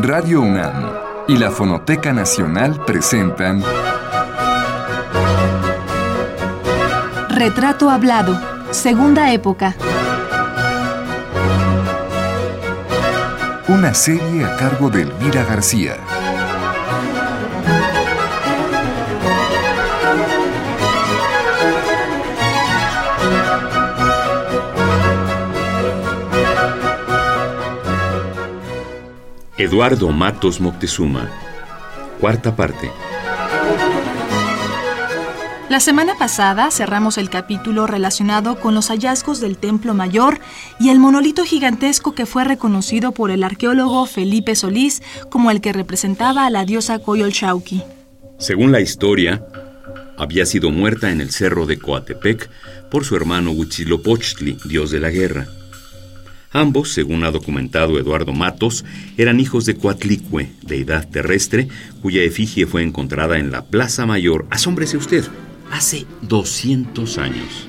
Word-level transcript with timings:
Radio 0.00 0.42
UNAM 0.42 0.92
y 1.26 1.36
la 1.36 1.50
Fonoteca 1.50 2.12
Nacional 2.12 2.84
presentan 2.84 3.64
Retrato 7.28 7.90
Hablado, 7.90 8.40
Segunda 8.70 9.32
Época. 9.32 9.74
Una 13.66 13.92
serie 13.92 14.44
a 14.44 14.56
cargo 14.56 14.88
de 14.88 15.02
Elvira 15.02 15.42
García. 15.42 15.96
Eduardo 29.58 30.10
Matos 30.10 30.60
Moctezuma. 30.60 31.28
Cuarta 32.20 32.54
parte. 32.54 32.92
La 35.68 35.80
semana 35.80 36.14
pasada 36.16 36.70
cerramos 36.70 37.18
el 37.18 37.28
capítulo 37.28 37.88
relacionado 37.88 38.60
con 38.60 38.76
los 38.76 38.86
hallazgos 38.86 39.40
del 39.40 39.58
Templo 39.58 39.94
Mayor 39.94 40.38
y 40.78 40.90
el 40.90 41.00
monolito 41.00 41.44
gigantesco 41.44 42.14
que 42.14 42.24
fue 42.24 42.44
reconocido 42.44 43.10
por 43.10 43.32
el 43.32 43.42
arqueólogo 43.42 44.06
Felipe 44.06 44.54
Solís 44.54 45.02
como 45.28 45.50
el 45.50 45.60
que 45.60 45.72
representaba 45.72 46.46
a 46.46 46.50
la 46.50 46.64
diosa 46.64 47.00
Coyolxauhqui. 47.00 47.82
Según 48.38 48.70
la 48.70 48.80
historia, 48.80 49.44
había 50.16 50.46
sido 50.46 50.70
muerta 50.70 51.10
en 51.10 51.20
el 51.20 51.32
cerro 51.32 51.66
de 51.66 51.80
Coatepec 51.80 52.48
por 52.92 53.04
su 53.04 53.16
hermano 53.16 53.50
Huitzilopochtli, 53.50 54.56
dios 54.66 54.92
de 54.92 55.00
la 55.00 55.10
guerra. 55.10 55.48
Ambos, 56.52 56.92
según 56.92 57.24
ha 57.24 57.30
documentado 57.30 57.98
Eduardo 57.98 58.32
Matos, 58.32 58.84
eran 59.18 59.38
hijos 59.38 59.66
de 59.66 59.76
Coatlicue, 59.76 60.50
deidad 60.62 61.06
terrestre, 61.06 61.68
cuya 62.00 62.22
efigie 62.22 62.66
fue 62.66 62.82
encontrada 62.82 63.38
en 63.38 63.50
la 63.50 63.66
Plaza 63.66 64.06
Mayor, 64.06 64.46
asómbrese 64.50 64.96
usted, 64.96 65.24
hace 65.70 66.06
200 66.22 67.18
años. 67.18 67.68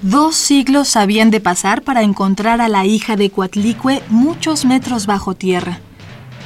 Dos 0.00 0.36
siglos 0.36 0.94
habían 0.94 1.30
de 1.30 1.40
pasar 1.40 1.82
para 1.82 2.02
encontrar 2.02 2.60
a 2.60 2.68
la 2.68 2.86
hija 2.86 3.16
de 3.16 3.30
Coatlicue 3.30 4.00
muchos 4.08 4.64
metros 4.64 5.06
bajo 5.06 5.34
tierra. 5.34 5.80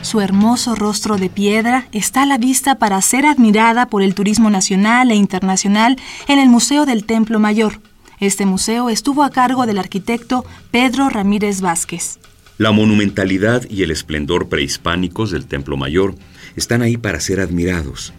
Su 0.00 0.22
hermoso 0.22 0.74
rostro 0.74 1.19
de 1.19 1.28
piedra 1.28 1.86
está 1.92 2.22
a 2.22 2.27
la 2.27 2.39
vista 2.39 2.77
para 2.77 3.00
ser 3.02 3.27
admirada 3.27 3.86
por 3.86 4.02
el 4.02 4.14
turismo 4.14 4.48
nacional 4.48 5.11
e 5.11 5.17
internacional 5.17 5.98
en 6.28 6.39
el 6.39 6.48
Museo 6.48 6.86
del 6.86 7.05
Templo 7.05 7.39
Mayor. 7.39 7.91
Este 8.22 8.46
museo 8.46 8.88
estuvo 8.88 9.24
a 9.24 9.30
cargo 9.30 9.66
del 9.66 9.78
arquitecto 9.78 10.44
Pedro 10.70 11.08
Ramírez 11.08 11.60
Vázquez. 11.60 12.20
La 12.56 12.70
monumentalidad 12.70 13.68
y 13.68 13.82
el 13.82 13.90
esplendor 13.90 14.48
prehispánicos 14.48 15.32
del 15.32 15.46
Templo 15.46 15.76
Mayor 15.76 16.14
están 16.54 16.82
ahí 16.82 16.96
para 16.96 17.18
ser 17.18 17.40
admirados. 17.40 18.12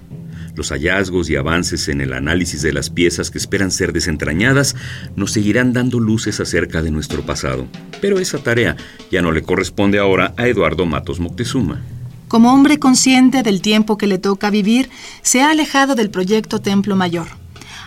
Los 0.57 0.73
hallazgos 0.73 1.29
y 1.29 1.37
avances 1.37 1.87
en 1.87 2.01
el 2.01 2.11
análisis 2.11 2.61
de 2.61 2.73
las 2.73 2.89
piezas 2.89 3.31
que 3.31 3.37
esperan 3.37 3.71
ser 3.71 3.93
desentrañadas 3.93 4.75
nos 5.15 5.31
seguirán 5.31 5.71
dando 5.71 6.01
luces 6.01 6.41
acerca 6.41 6.81
de 6.81 6.91
nuestro 6.91 7.25
pasado. 7.25 7.65
Pero 8.01 8.19
esa 8.19 8.39
tarea 8.39 8.75
ya 9.09 9.21
no 9.21 9.31
le 9.31 9.41
corresponde 9.41 9.99
ahora 9.99 10.33
a 10.35 10.49
Eduardo 10.49 10.85
Matos 10.85 11.21
Moctezuma. 11.21 11.81
Como 12.27 12.53
hombre 12.53 12.77
consciente 12.77 13.41
del 13.41 13.61
tiempo 13.61 13.97
que 13.97 14.07
le 14.07 14.17
toca 14.17 14.49
vivir, 14.49 14.89
se 15.21 15.41
ha 15.41 15.51
alejado 15.51 15.95
del 15.95 16.09
proyecto 16.09 16.59
Templo 16.59 16.97
Mayor. 16.97 17.42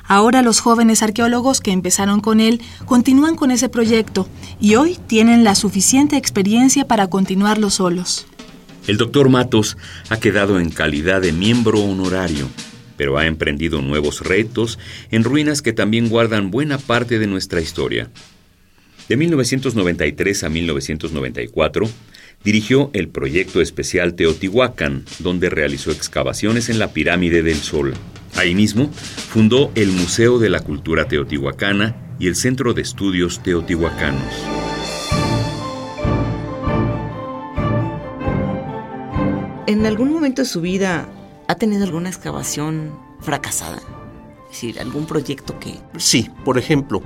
Ahora 0.08 0.42
los 0.42 0.60
jóvenes 0.60 1.02
arqueólogos 1.02 1.60
que 1.60 1.72
empezaron 1.72 2.20
con 2.20 2.40
él 2.40 2.60
continúan 2.84 3.34
con 3.34 3.50
ese 3.50 3.68
proyecto 3.68 4.28
y 4.60 4.76
hoy 4.76 4.98
tienen 5.06 5.42
la 5.42 5.54
suficiente 5.54 6.16
experiencia 6.16 6.86
para 6.86 7.08
continuarlo 7.08 7.70
solos. 7.70 8.26
El 8.86 8.98
doctor 8.98 9.28
Matos 9.28 9.76
ha 10.08 10.18
quedado 10.18 10.60
en 10.60 10.70
calidad 10.70 11.20
de 11.20 11.32
miembro 11.32 11.80
honorario, 11.80 12.48
pero 12.96 13.18
ha 13.18 13.26
emprendido 13.26 13.82
nuevos 13.82 14.20
retos 14.20 14.78
en 15.10 15.24
ruinas 15.24 15.60
que 15.60 15.72
también 15.72 16.08
guardan 16.08 16.52
buena 16.52 16.78
parte 16.78 17.18
de 17.18 17.26
nuestra 17.26 17.60
historia. 17.60 18.08
De 19.08 19.16
1993 19.16 20.44
a 20.44 20.48
1994, 20.48 21.88
dirigió 22.44 22.90
el 22.92 23.08
proyecto 23.08 23.60
especial 23.60 24.14
Teotihuacán, 24.14 25.04
donde 25.18 25.50
realizó 25.50 25.90
excavaciones 25.90 26.68
en 26.68 26.78
la 26.78 26.92
pirámide 26.92 27.42
del 27.42 27.56
Sol. 27.56 27.94
Ahí 28.36 28.54
mismo 28.54 28.90
fundó 28.92 29.72
el 29.74 29.90
Museo 29.92 30.38
de 30.38 30.50
la 30.50 30.60
Cultura 30.60 31.08
Teotihuacana 31.08 32.16
y 32.18 32.26
el 32.26 32.36
Centro 32.36 32.74
de 32.74 32.82
Estudios 32.82 33.42
Teotihuacanos. 33.42 34.32
¿En 39.66 39.86
algún 39.86 40.12
momento 40.12 40.42
de 40.42 40.46
su 40.46 40.60
vida 40.60 41.08
ha 41.48 41.54
tenido 41.54 41.84
alguna 41.84 42.10
excavación 42.10 42.98
fracasada? 43.20 43.78
Es 44.44 44.60
decir, 44.60 44.80
algún 44.80 45.06
proyecto 45.06 45.58
que... 45.58 45.74
Sí, 45.96 46.30
por 46.44 46.58
ejemplo, 46.58 47.02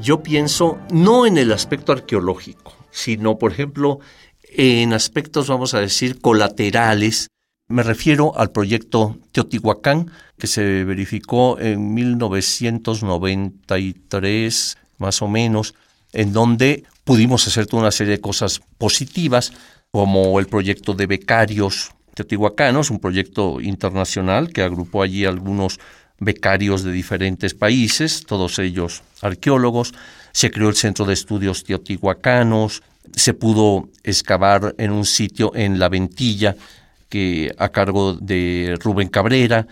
yo 0.00 0.22
pienso 0.22 0.78
no 0.92 1.26
en 1.26 1.38
el 1.38 1.52
aspecto 1.52 1.92
arqueológico, 1.92 2.74
sino, 2.90 3.38
por 3.38 3.50
ejemplo, 3.50 3.98
en 4.42 4.92
aspectos, 4.92 5.48
vamos 5.48 5.72
a 5.72 5.80
decir, 5.80 6.20
colaterales 6.20 7.28
me 7.68 7.82
refiero 7.82 8.38
al 8.38 8.52
proyecto 8.52 9.18
Teotihuacán, 9.32 10.12
que 10.38 10.46
se 10.46 10.84
verificó 10.84 11.58
en 11.58 11.94
1993, 11.94 14.78
más 14.98 15.22
o 15.22 15.28
menos, 15.28 15.74
en 16.12 16.32
donde 16.32 16.84
pudimos 17.04 17.46
hacer 17.46 17.66
toda 17.66 17.82
una 17.82 17.90
serie 17.90 18.12
de 18.12 18.20
cosas 18.20 18.60
positivas, 18.78 19.52
como 19.90 20.38
el 20.40 20.46
proyecto 20.46 20.94
de 20.94 21.06
becarios 21.06 21.92
teotihuacanos, 22.14 22.90
un 22.90 22.98
proyecto 22.98 23.60
internacional 23.60 24.52
que 24.52 24.62
agrupó 24.62 25.02
allí 25.02 25.24
algunos 25.24 25.78
becarios 26.18 26.82
de 26.82 26.92
diferentes 26.92 27.54
países, 27.54 28.24
todos 28.26 28.58
ellos 28.58 29.02
arqueólogos. 29.22 29.94
Se 30.32 30.50
creó 30.50 30.68
el 30.68 30.76
Centro 30.76 31.04
de 31.04 31.14
Estudios 31.14 31.64
Teotihuacanos, 31.64 32.82
se 33.14 33.34
pudo 33.34 33.88
excavar 34.02 34.74
en 34.78 34.92
un 34.92 35.04
sitio 35.04 35.52
en 35.54 35.78
La 35.78 35.88
Ventilla, 35.88 36.56
que 37.08 37.54
a 37.58 37.68
cargo 37.70 38.14
de 38.14 38.76
Rubén 38.80 39.08
Cabrera, 39.08 39.66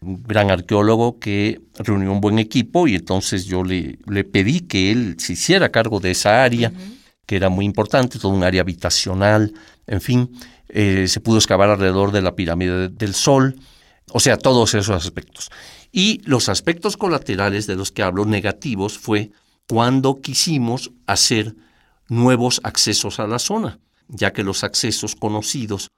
un 0.00 0.22
gran 0.22 0.50
arqueólogo 0.50 1.18
que 1.18 1.60
reunió 1.78 2.12
un 2.12 2.20
buen 2.20 2.38
equipo 2.38 2.86
y 2.86 2.94
entonces 2.94 3.46
yo 3.46 3.64
le, 3.64 3.98
le 4.06 4.24
pedí 4.24 4.60
que 4.60 4.92
él 4.92 5.16
se 5.18 5.32
hiciera 5.32 5.70
cargo 5.70 6.00
de 6.00 6.10
esa 6.12 6.44
área, 6.44 6.72
que 7.24 7.36
era 7.36 7.48
muy 7.48 7.64
importante, 7.64 8.18
todo 8.18 8.32
un 8.32 8.44
área 8.44 8.60
habitacional, 8.60 9.52
en 9.86 10.00
fin, 10.00 10.30
eh, 10.68 11.06
se 11.08 11.20
pudo 11.20 11.38
excavar 11.38 11.70
alrededor 11.70 12.12
de 12.12 12.22
la 12.22 12.34
pirámide 12.34 12.88
del 12.88 13.14
Sol, 13.14 13.56
o 14.12 14.20
sea, 14.20 14.36
todos 14.36 14.74
esos 14.74 14.94
aspectos. 14.94 15.50
Y 15.92 16.20
los 16.24 16.48
aspectos 16.48 16.96
colaterales 16.96 17.66
de 17.66 17.76
los 17.76 17.92
que 17.92 18.02
hablo, 18.02 18.24
negativos, 18.24 18.98
fue 18.98 19.30
cuando 19.68 20.20
quisimos 20.20 20.92
hacer 21.06 21.54
nuevos 22.08 22.60
accesos 22.62 23.18
a 23.18 23.26
la 23.26 23.38
zona, 23.38 23.78
ya 24.08 24.32
que 24.32 24.44
los 24.44 24.62
accesos 24.62 25.16
conocidos 25.16 25.88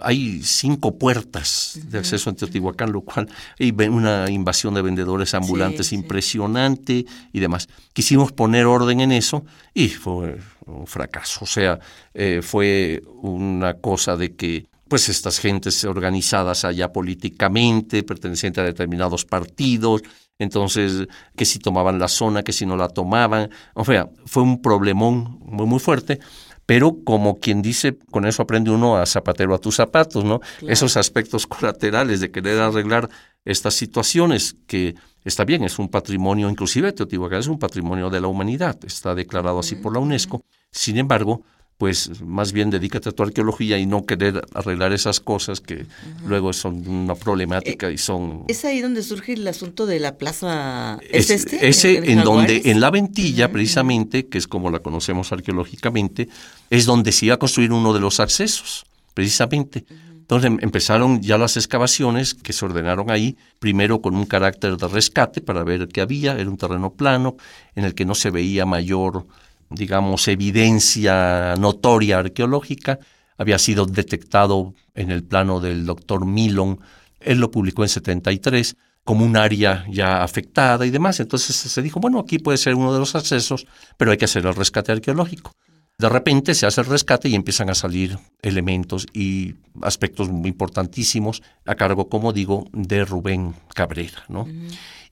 hay 0.00 0.42
cinco 0.42 0.98
puertas 0.98 1.78
de 1.84 1.98
acceso 1.98 2.30
a 2.30 2.34
Teotihuacán, 2.34 2.92
lo 2.92 3.02
cual 3.02 3.28
hay 3.58 3.70
una 3.88 4.28
invasión 4.30 4.74
de 4.74 4.82
vendedores 4.82 5.34
ambulantes 5.34 5.92
impresionante 5.92 7.06
y 7.32 7.40
demás. 7.40 7.68
Quisimos 7.92 8.32
poner 8.32 8.66
orden 8.66 9.00
en 9.00 9.12
eso 9.12 9.44
y 9.72 9.88
fue 9.88 10.38
un 10.66 10.86
fracaso. 10.86 11.40
O 11.42 11.46
sea, 11.46 11.78
eh, 12.12 12.40
fue 12.42 13.02
una 13.22 13.74
cosa 13.74 14.16
de 14.16 14.34
que 14.34 14.66
pues 14.88 15.08
estas 15.08 15.38
gentes 15.38 15.84
organizadas 15.84 16.64
allá 16.64 16.92
políticamente, 16.92 18.02
pertenecientes 18.02 18.62
a 18.62 18.66
determinados 18.66 19.24
partidos, 19.24 20.02
entonces 20.38 21.06
que 21.36 21.44
si 21.44 21.58
tomaban 21.58 21.98
la 21.98 22.08
zona, 22.08 22.42
que 22.42 22.52
si 22.52 22.66
no 22.66 22.76
la 22.76 22.88
tomaban, 22.88 23.50
o 23.74 23.84
sea, 23.84 24.08
fue 24.26 24.42
un 24.42 24.60
problemón 24.60 25.38
muy 25.40 25.66
muy 25.66 25.78
fuerte 25.78 26.20
pero 26.66 26.98
como 27.04 27.38
quien 27.40 27.62
dice, 27.62 27.98
con 28.10 28.26
eso 28.26 28.42
aprende 28.42 28.70
uno 28.70 28.96
a 28.96 29.06
zapatero 29.06 29.54
a 29.54 29.58
tus 29.58 29.76
zapatos, 29.76 30.24
¿no? 30.24 30.40
Esos 30.66 30.96
aspectos 30.96 31.46
colaterales 31.46 32.20
de 32.20 32.30
querer 32.30 32.60
arreglar 32.60 33.08
estas 33.44 33.74
situaciones 33.74 34.56
que 34.66 34.94
está 35.24 35.44
bien, 35.44 35.64
es 35.64 35.78
un 35.78 35.88
patrimonio, 35.88 36.48
inclusive 36.48 36.92
Teotihuacán 36.92 37.40
es 37.40 37.48
un 37.48 37.58
patrimonio 37.58 38.10
de 38.10 38.20
la 38.20 38.28
humanidad, 38.28 38.78
está 38.84 39.14
declarado 39.14 39.58
así 39.58 39.76
por 39.76 39.92
la 39.92 39.98
UNESCO. 39.98 40.42
Sin 40.70 40.96
embargo, 40.98 41.42
pues 41.78 42.20
más 42.20 42.52
bien 42.52 42.70
dedícate 42.70 43.08
a 43.08 43.12
tu 43.12 43.22
arqueología 43.22 43.78
y 43.78 43.86
no 43.86 44.06
querer 44.06 44.42
arreglar 44.54 44.92
esas 44.92 45.18
cosas 45.20 45.60
que 45.60 45.86
luego 46.26 46.52
son 46.52 46.86
una 46.86 47.14
problemática 47.14 47.90
y 47.90 47.98
son... 47.98 48.44
¿Es 48.48 48.64
ahí 48.64 48.80
donde 48.80 49.02
surge 49.02 49.32
el 49.32 49.46
asunto 49.48 49.84
de 49.86 49.98
la 49.98 50.16
plaza? 50.16 50.98
¿Es, 51.10 51.30
este? 51.30 51.68
Ese 51.68 52.12
en, 52.12 52.22
donde, 52.22 52.62
en 52.66 52.80
la 52.80 52.90
ventilla 52.90 53.50
precisamente, 53.50 54.26
que 54.26 54.38
es 54.38 54.46
como 54.46 54.70
la 54.70 54.78
conocemos 54.78 55.32
arqueológicamente, 55.32 56.28
es 56.70 56.86
donde 56.86 57.10
se 57.10 57.26
iba 57.26 57.34
a 57.34 57.38
construir 57.38 57.72
uno 57.72 57.92
de 57.92 58.00
los 58.00 58.20
accesos, 58.20 58.86
precisamente. 59.12 59.84
Entonces 60.24 60.50
em, 60.50 60.58
empezaron 60.62 61.20
ya 61.20 61.36
las 61.36 61.56
excavaciones 61.56 62.34
que 62.34 62.52
se 62.52 62.64
ordenaron 62.64 63.10
ahí, 63.10 63.36
primero 63.58 64.00
con 64.00 64.14
un 64.14 64.26
carácter 64.26 64.76
de 64.76 64.88
rescate 64.88 65.40
para 65.40 65.64
ver 65.64 65.88
qué 65.88 66.00
había, 66.00 66.38
era 66.38 66.48
un 66.48 66.56
terreno 66.56 66.90
plano 66.90 67.36
en 67.74 67.84
el 67.84 67.94
que 67.94 68.04
no 68.04 68.14
se 68.14 68.30
veía 68.30 68.64
mayor 68.64 69.26
digamos, 69.70 70.28
evidencia 70.28 71.54
notoria 71.56 72.18
arqueológica. 72.18 72.98
Había 73.36 73.58
sido 73.58 73.86
detectado 73.86 74.74
en 74.94 75.10
el 75.10 75.24
plano 75.24 75.60
del 75.60 75.86
doctor 75.86 76.24
Milon, 76.24 76.80
él 77.20 77.38
lo 77.38 77.50
publicó 77.50 77.82
en 77.82 77.88
73 77.88 78.76
como 79.02 79.24
un 79.24 79.36
área 79.36 79.84
ya 79.90 80.22
afectada 80.22 80.86
y 80.86 80.90
demás. 80.90 81.20
Entonces 81.20 81.54
se 81.56 81.82
dijo, 81.82 82.00
bueno, 82.00 82.18
aquí 82.18 82.38
puede 82.38 82.58
ser 82.58 82.74
uno 82.74 82.92
de 82.92 82.98
los 82.98 83.14
accesos, 83.14 83.66
pero 83.96 84.10
hay 84.10 84.16
que 84.16 84.24
hacer 84.24 84.46
el 84.46 84.54
rescate 84.54 84.92
arqueológico. 84.92 85.52
De 85.96 86.08
repente 86.08 86.54
se 86.54 86.66
hace 86.66 86.80
el 86.80 86.88
rescate 86.88 87.28
y 87.28 87.34
empiezan 87.34 87.70
a 87.70 87.74
salir 87.74 88.18
elementos 88.42 89.06
y 89.12 89.54
aspectos 89.82 90.28
muy 90.28 90.50
importantísimos 90.50 91.42
a 91.66 91.76
cargo, 91.76 92.08
como 92.08 92.32
digo, 92.32 92.66
de 92.72 93.04
Rubén 93.04 93.54
Cabrera. 93.74 94.24
¿no? 94.28 94.48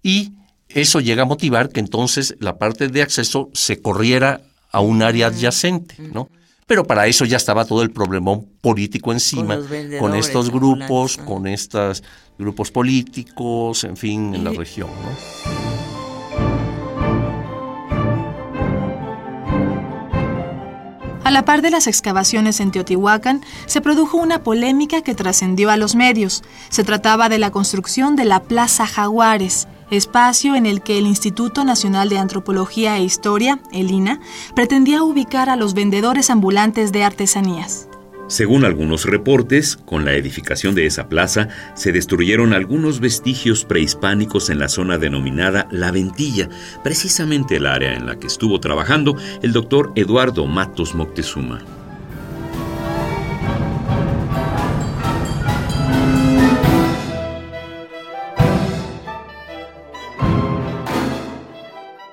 Y 0.03 0.33
eso 0.75 1.01
llega 1.01 1.23
a 1.23 1.27
motivar 1.27 1.71
que 1.71 1.81
entonces 1.81 2.37
la 2.39 2.59
parte 2.59 2.89
de 2.89 3.03
acceso 3.03 3.51
se 3.53 3.81
corriera 3.81 4.41
a 4.71 4.81
un 4.81 5.03
área 5.03 5.27
adyacente, 5.27 5.97
¿no? 5.99 6.29
Pero 6.67 6.85
para 6.85 7.07
eso 7.07 7.25
ya 7.25 7.37
estaba 7.37 7.65
todo 7.65 7.83
el 7.83 7.91
problemón 7.91 8.47
político 8.61 9.13
encima, 9.13 9.59
con, 9.99 10.15
estos 10.15 10.51
grupos, 10.51 11.19
con 11.19 11.47
estos 11.47 12.03
grupos 12.39 12.71
políticos, 12.71 13.85
en 13.85 13.97
fin, 13.97 14.35
en 14.35 14.45
la 14.45 14.53
región, 14.53 14.89
¿no? 14.89 15.83
A 21.25 21.31
la 21.31 21.45
par 21.45 21.63
de 21.63 21.71
las 21.71 21.87
excavaciones 21.87 22.59
en 22.61 22.73
Teotihuacán, 22.73 23.43
se 23.67 23.81
produjo 23.81 24.17
una 24.17 24.43
polémica 24.43 25.03
que 25.03 25.15
trascendió 25.15 25.71
a 25.71 25.77
los 25.77 25.95
medios. 25.95 26.43
Se 26.69 26.83
trataba 26.83 27.29
de 27.29 27.39
la 27.39 27.51
construcción 27.51 28.17
de 28.17 28.25
la 28.25 28.43
Plaza 28.43 28.87
Jaguares, 28.87 29.69
espacio 29.93 30.57
en 30.57 30.67
el 30.67 30.83
que 30.83 30.99
el 30.99 31.07
Instituto 31.07 31.65
Nacional 31.65 32.09
de 32.09 32.19
Antropología 32.19 32.97
e 32.97 33.05
Historia, 33.05 33.61
el 33.73 33.91
INA, 33.91 34.21
pretendía 34.55 35.03
ubicar 35.03 35.51
a 35.51 35.57
los 35.57 35.75
vendedores 35.75 36.31
ambulantes 36.31 36.93
de 36.93 37.05
artesanías. 37.05 37.89
Según 38.29 38.65
algunos 38.65 39.05
reportes, 39.05 39.77
con 39.77 40.07
la 40.07 40.15
edificación 40.15 40.75
de 40.75 40.87
esa 40.87 41.09
plaza 41.09 41.49
se 41.75 41.93
destruyeron 41.93 42.55
algunos 42.55 42.99
vestigios 43.01 43.67
prehispánicos 43.67 44.49
en 44.49 44.59
la 44.59 44.69
zona 44.69 44.97
denominada 44.97 45.69
La 45.71 45.91
Ventilla, 45.91 46.49
precisamente 46.83 47.57
el 47.57 47.67
área 47.67 47.95
en 47.95 48.07
la 48.07 48.19
que 48.19 48.29
estuvo 48.29 48.59
trabajando 48.59 49.17
el 49.43 49.53
doctor 49.53 49.93
Eduardo 49.97 50.47
Matos 50.47 50.95
Moctezuma. 50.95 51.82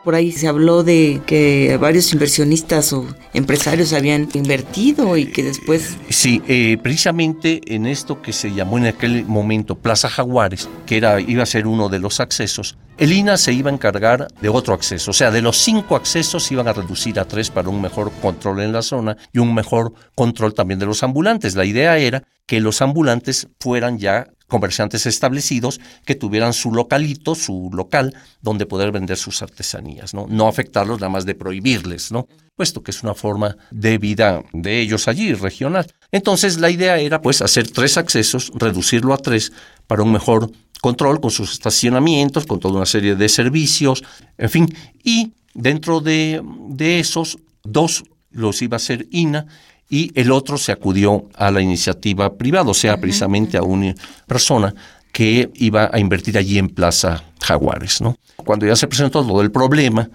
Por 0.09 0.15
ahí 0.15 0.31
se 0.31 0.47
habló 0.47 0.81
de 0.83 1.21
que 1.27 1.77
varios 1.79 2.11
inversionistas 2.13 2.93
o 2.93 3.05
empresarios 3.35 3.93
habían 3.93 4.27
invertido 4.33 5.15
y 5.17 5.27
que 5.27 5.43
después... 5.43 5.97
Sí, 6.09 6.41
eh, 6.47 6.79
precisamente 6.81 7.61
en 7.75 7.85
esto 7.85 8.19
que 8.19 8.33
se 8.33 8.51
llamó 8.51 8.79
en 8.79 8.87
aquel 8.87 9.25
momento 9.25 9.75
Plaza 9.75 10.09
Jaguares, 10.09 10.67
que 10.87 10.97
era, 10.97 11.21
iba 11.21 11.43
a 11.43 11.45
ser 11.45 11.67
uno 11.67 11.89
de 11.89 11.99
los 11.99 12.21
accesos, 12.21 12.75
el 12.97 13.13
INA 13.13 13.37
se 13.37 13.53
iba 13.53 13.69
a 13.69 13.73
encargar 13.75 14.29
de 14.41 14.49
otro 14.49 14.73
acceso, 14.73 15.11
o 15.11 15.13
sea, 15.13 15.29
de 15.29 15.43
los 15.43 15.57
cinco 15.57 15.95
accesos 15.95 16.51
iban 16.51 16.67
a 16.67 16.73
reducir 16.73 17.19
a 17.19 17.25
tres 17.25 17.51
para 17.51 17.69
un 17.69 17.79
mejor 17.79 18.11
control 18.19 18.61
en 18.61 18.73
la 18.73 18.81
zona 18.81 19.15
y 19.31 19.37
un 19.37 19.53
mejor 19.53 19.93
control 20.15 20.55
también 20.55 20.79
de 20.79 20.87
los 20.87 21.03
ambulantes. 21.03 21.53
La 21.53 21.65
idea 21.65 21.99
era 21.99 22.23
que 22.47 22.59
los 22.61 22.81
ambulantes 22.81 23.47
fueran 23.59 23.99
ya 23.99 24.25
comerciantes 24.49 25.05
establecidos 25.05 25.79
que 26.05 26.15
tuvieran 26.15 26.51
su 26.51 26.73
localito, 26.73 27.35
su 27.35 27.69
local, 27.73 28.13
donde 28.41 28.65
poder 28.65 28.91
vender 28.91 29.15
sus 29.15 29.41
artesanías, 29.41 30.13
¿no? 30.13 30.27
No 30.27 30.49
afectarlos 30.49 30.99
nada 30.99 31.09
más 31.09 31.25
de 31.25 31.35
prohibirles, 31.35 32.11
¿no? 32.11 32.27
Puesto 32.55 32.83
que 32.83 32.91
es 32.91 33.01
una 33.03 33.13
forma 33.13 33.55
de 33.71 33.97
vida 33.97 34.43
de 34.51 34.81
ellos 34.81 35.07
allí, 35.07 35.33
regional. 35.33 35.87
Entonces 36.11 36.59
la 36.59 36.69
idea 36.69 36.97
era 36.97 37.21
pues 37.21 37.41
hacer 37.41 37.71
tres 37.71 37.97
accesos, 37.97 38.51
reducirlo 38.55 39.13
a 39.13 39.17
tres 39.17 39.53
para 39.87 40.03
un 40.03 40.11
mejor 40.11 40.51
control 40.81 41.21
con 41.21 41.31
sus 41.31 41.53
estacionamientos, 41.53 42.45
con 42.45 42.59
toda 42.59 42.75
una 42.75 42.85
serie 42.85 43.15
de 43.15 43.29
servicios, 43.29 44.03
en 44.37 44.49
fin, 44.49 44.75
y 45.03 45.33
dentro 45.53 46.01
de, 46.01 46.41
de 46.69 46.99
esos 46.99 47.37
dos 47.63 48.03
los 48.31 48.61
iba 48.61 48.75
a 48.75 48.77
hacer 48.77 49.07
INA 49.11 49.47
y 49.89 50.11
el 50.19 50.31
otro 50.31 50.57
se 50.57 50.71
acudió 50.71 51.27
a 51.35 51.49
la 51.51 51.61
iniciativa 51.61 52.37
privada, 52.37 52.69
o 52.69 52.73
sea, 52.73 52.97
precisamente 52.97 53.57
a 53.57 53.63
una 53.63 53.95
persona 54.27 54.73
que 55.11 55.49
iba 55.55 55.89
a 55.91 55.99
invertir 55.99 56.37
allí 56.37 56.59
en 56.59 56.69
Plaza 56.69 57.23
Jaguares. 57.41 57.99
¿no? 57.99 58.15
Cuando 58.37 58.67
ya 58.67 58.75
se 58.75 58.87
presentó 58.87 59.25
todo 59.25 59.41
el 59.41 59.51
problema, 59.51 60.09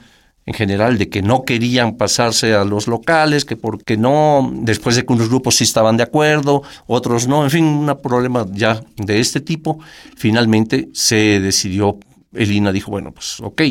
en 0.47 0.55
general, 0.55 0.99
de 0.99 1.09
que 1.09 1.23
no 1.23 1.45
querían 1.45 1.97
pasarse 1.97 2.55
a 2.55 2.65
los 2.65 2.87
locales, 2.87 3.45
que 3.45 3.57
porque 3.57 3.97
no, 3.97 4.53
después 4.55 4.95
de 4.95 5.05
que 5.05 5.13
unos 5.13 5.29
grupos 5.29 5.57
sí 5.57 5.65
estaban 5.65 5.97
de 5.97 6.03
acuerdo, 6.03 6.63
otros 6.87 7.27
no, 7.27 7.45
en 7.45 7.51
fin, 7.51 7.65
un 7.65 7.99
problema 8.03 8.47
ya 8.53 8.81
de 8.97 9.21
este 9.21 9.41
tipo, 9.41 9.81
finalmente 10.17 10.91
se 10.93 11.41
decidió, 11.41 11.99
el 12.35 12.53
INA 12.53 12.73
dijo, 12.73 12.91
bueno, 12.91 13.13
pues 13.13 13.41
ok, 13.41 13.63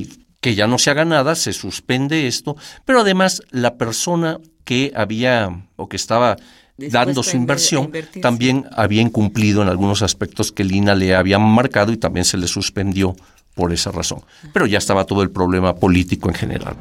que 0.42 0.56
ya 0.56 0.68
no 0.68 0.80
se 0.80 0.90
haga 0.90 1.06
nada, 1.06 1.36
se 1.36 1.54
suspende 1.54 2.28
esto, 2.28 2.58
pero 2.86 3.02
además 3.02 3.44
la 3.52 3.78
persona 3.78 4.40
que 4.63 4.92
había 4.95 5.68
o 5.75 5.88
que 5.88 5.98
estaba 5.98 6.38
dando 6.77 7.24
su 7.24 7.38
inversión, 7.38 7.92
también 8.21 8.65
había 8.71 9.01
incumplido 9.01 9.62
en 9.62 9.69
algunos 9.69 10.01
aspectos 10.01 10.51
que 10.51 10.63
Lina 10.63 10.95
le 10.95 11.15
había 11.15 11.39
marcado 11.39 11.92
y 11.92 11.98
también 11.98 12.25
se 12.25 12.38
le 12.38 12.48
suspendió 12.48 13.15
por 13.54 13.71
esa 13.71 13.92
razón. 13.92 14.21
Pero 14.51 14.65
ya 14.65 14.77
estaba 14.77 15.06
todo 15.06 15.21
el 15.21 15.30
problema 15.30 15.75
político 15.75 16.30
en 16.30 16.36
general. 16.36 16.75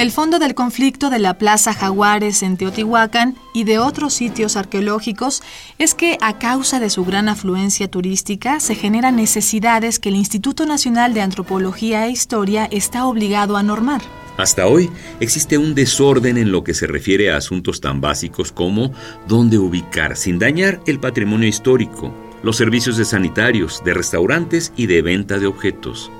El 0.00 0.12
fondo 0.12 0.38
del 0.38 0.54
conflicto 0.54 1.10
de 1.10 1.18
la 1.18 1.36
Plaza 1.36 1.74
Jaguares 1.74 2.42
en 2.42 2.56
Teotihuacán 2.56 3.36
y 3.52 3.64
de 3.64 3.78
otros 3.78 4.14
sitios 4.14 4.56
arqueológicos 4.56 5.42
es 5.76 5.92
que 5.92 6.16
a 6.22 6.38
causa 6.38 6.80
de 6.80 6.88
su 6.88 7.04
gran 7.04 7.28
afluencia 7.28 7.86
turística 7.86 8.60
se 8.60 8.76
generan 8.76 9.16
necesidades 9.16 9.98
que 9.98 10.08
el 10.08 10.16
Instituto 10.16 10.64
Nacional 10.64 11.12
de 11.12 11.20
Antropología 11.20 12.06
e 12.06 12.12
Historia 12.12 12.66
está 12.70 13.04
obligado 13.04 13.58
a 13.58 13.62
normar. 13.62 14.00
Hasta 14.38 14.66
hoy 14.66 14.88
existe 15.20 15.58
un 15.58 15.74
desorden 15.74 16.38
en 16.38 16.50
lo 16.50 16.64
que 16.64 16.72
se 16.72 16.86
refiere 16.86 17.30
a 17.30 17.36
asuntos 17.36 17.82
tan 17.82 18.00
básicos 18.00 18.52
como 18.52 18.92
dónde 19.28 19.58
ubicar 19.58 20.16
sin 20.16 20.38
dañar 20.38 20.80
el 20.86 20.98
patrimonio 20.98 21.46
histórico, 21.46 22.10
los 22.42 22.56
servicios 22.56 22.96
de 22.96 23.04
sanitarios, 23.04 23.84
de 23.84 23.92
restaurantes 23.92 24.72
y 24.76 24.86
de 24.86 25.02
venta 25.02 25.38
de 25.38 25.46
objetos. 25.46 26.10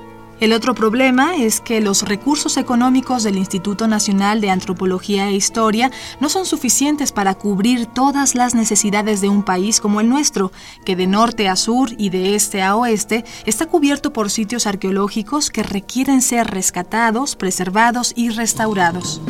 El 0.41 0.55
otro 0.55 0.75
problema 0.75 1.37
es 1.37 1.61
que 1.61 1.83
los 1.83 2.01
recursos 2.01 2.57
económicos 2.57 3.25
del 3.25 3.37
Instituto 3.37 3.87
Nacional 3.87 4.41
de 4.41 4.49
Antropología 4.49 5.29
e 5.29 5.35
Historia 5.35 5.91
no 6.19 6.31
son 6.31 6.47
suficientes 6.47 7.13
para 7.13 7.35
cubrir 7.35 7.85
todas 7.85 8.35
las 8.35 8.55
necesidades 8.55 9.21
de 9.21 9.29
un 9.29 9.43
país 9.43 9.81
como 9.81 10.01
el 10.01 10.09
nuestro, 10.09 10.51
que 10.87 10.97
de 10.97 11.07
norte 11.07 11.47
a 11.47 11.57
sur 11.57 11.91
y 11.99 12.09
de 12.09 12.35
este 12.35 12.63
a 12.63 12.75
oeste 12.75 13.27
está 13.45 13.67
cubierto 13.67 14.15
por 14.15 14.31
sitios 14.31 14.67
arqueológicos 14.67 15.51
que 15.51 15.63
requieren 15.63 16.23
ser 16.23 16.47
rescatados, 16.47 17.37
preservados 17.37 18.15
y 18.17 18.31
restaurados. 18.31 19.21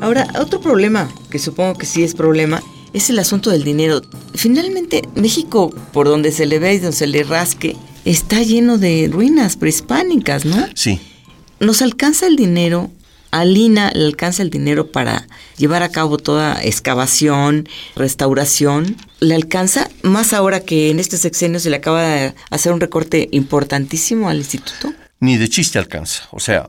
Ahora, 0.00 0.26
otro 0.40 0.60
problema, 0.60 1.08
que 1.30 1.38
supongo 1.38 1.74
que 1.74 1.86
sí 1.86 2.02
es 2.02 2.14
problema, 2.14 2.60
es 2.96 3.10
el 3.10 3.18
asunto 3.18 3.50
del 3.50 3.62
dinero. 3.62 4.00
Finalmente, 4.34 5.02
México, 5.14 5.70
por 5.92 6.08
donde 6.08 6.32
se 6.32 6.46
le 6.46 6.58
ve 6.58 6.74
y 6.74 6.78
donde 6.78 6.96
se 6.96 7.06
le 7.06 7.24
rasque, 7.24 7.76
está 8.06 8.42
lleno 8.42 8.78
de 8.78 9.10
ruinas 9.12 9.56
prehispánicas, 9.56 10.46
¿no? 10.46 10.66
Sí. 10.74 10.98
¿Nos 11.60 11.82
alcanza 11.82 12.26
el 12.26 12.36
dinero? 12.36 12.90
A 13.32 13.44
Lina 13.44 13.90
le 13.94 14.06
alcanza 14.06 14.42
el 14.42 14.48
dinero 14.48 14.92
para 14.92 15.26
llevar 15.58 15.82
a 15.82 15.90
cabo 15.90 16.16
toda 16.16 16.62
excavación, 16.62 17.68
restauración. 17.96 18.96
¿Le 19.20 19.34
alcanza? 19.34 19.90
Más 20.02 20.32
ahora 20.32 20.60
que 20.60 20.88
en 20.88 20.98
este 20.98 21.18
sexenio 21.18 21.60
se 21.60 21.68
le 21.68 21.76
acaba 21.76 22.02
de 22.02 22.34
hacer 22.48 22.72
un 22.72 22.80
recorte 22.80 23.28
importantísimo 23.30 24.30
al 24.30 24.38
instituto 24.38 24.94
ni 25.20 25.36
de 25.36 25.48
chiste 25.48 25.78
alcanza. 25.78 26.24
O 26.30 26.40
sea, 26.40 26.68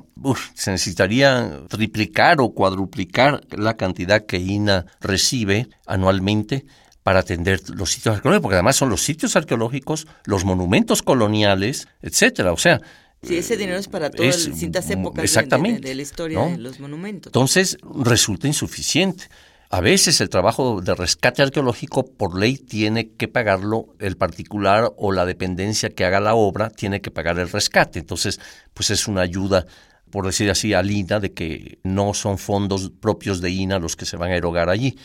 se 0.54 0.72
necesitaría 0.72 1.62
triplicar 1.68 2.40
o 2.42 2.50
cuadruplicar 2.50 3.42
la 3.52 3.76
cantidad 3.76 4.26
que 4.26 4.38
INA 4.38 4.86
recibe 5.02 5.68
anualmente 5.86 6.66
para 7.04 7.20
atender 7.20 7.62
los 7.70 7.92
sitios 7.92 8.16
arqueológicos, 8.16 8.44
porque 8.44 8.56
además 8.56 8.76
son 8.76 8.90
los 8.90 9.02
sitios 9.02 9.36
arqueológicos, 9.36 10.08
los 10.26 10.44
monumentos 10.44 11.02
coloniales, 11.02 11.88
etcétera. 12.02 12.52
O 12.52 12.58
sea, 12.58 12.82
Sí, 13.24 13.36
ese 13.36 13.58
dinero 13.58 13.80
es 13.80 13.88
para 13.88 14.12
todas 14.12 14.36
las 14.36 14.46
distintas 14.46 14.90
épocas 14.92 15.24
exactamente, 15.24 15.88
de, 15.88 15.96
la 15.96 16.02
historia 16.04 16.46
de 16.46 16.58
los 16.60 16.80
monumentos. 16.80 17.32
Entonces, 17.32 17.78
resulta 18.04 18.48
insuficiente. 18.48 19.26
A 19.70 19.82
veces 19.82 20.22
el 20.22 20.30
trabajo 20.30 20.82
de 20.82 20.96
rescate 20.96 21.42
arqueológico 21.42 22.06
por 22.06 22.40
ley 22.40 22.58
tiene 22.58 23.10
que 23.10 23.28
pagarlo 23.28 23.96
el 24.00 24.16
particular 24.16 24.92
o 24.98 25.12
la 25.12 25.26
dependencia 25.26 25.90
que 25.90 26.06
haga 26.06 26.20
la 26.20 26.36
obra 26.36 26.70
tiene 26.70 27.02
que 27.02 27.12
pagar 27.12 27.38
el 27.38 27.50
rescate. 27.50 28.00
Entonces, 28.00 28.40
pues 28.74 28.90
es 28.92 29.08
una 29.08 29.22
ayuda 29.22 29.66
por 30.10 30.26
decir 30.26 30.50
así, 30.50 30.74
al 30.74 30.90
INA 30.90 31.20
de 31.20 31.34
que 31.34 31.80
no 31.84 32.14
son 32.14 32.38
fondos 32.38 32.92
propios 33.00 33.42
de 33.42 33.52
INA 33.52 33.80
los 33.80 33.96
que 33.96 34.06
se 34.06 34.18
van 34.18 34.32
a 34.32 34.36
erogar 34.36 34.70
allí. 34.70 34.98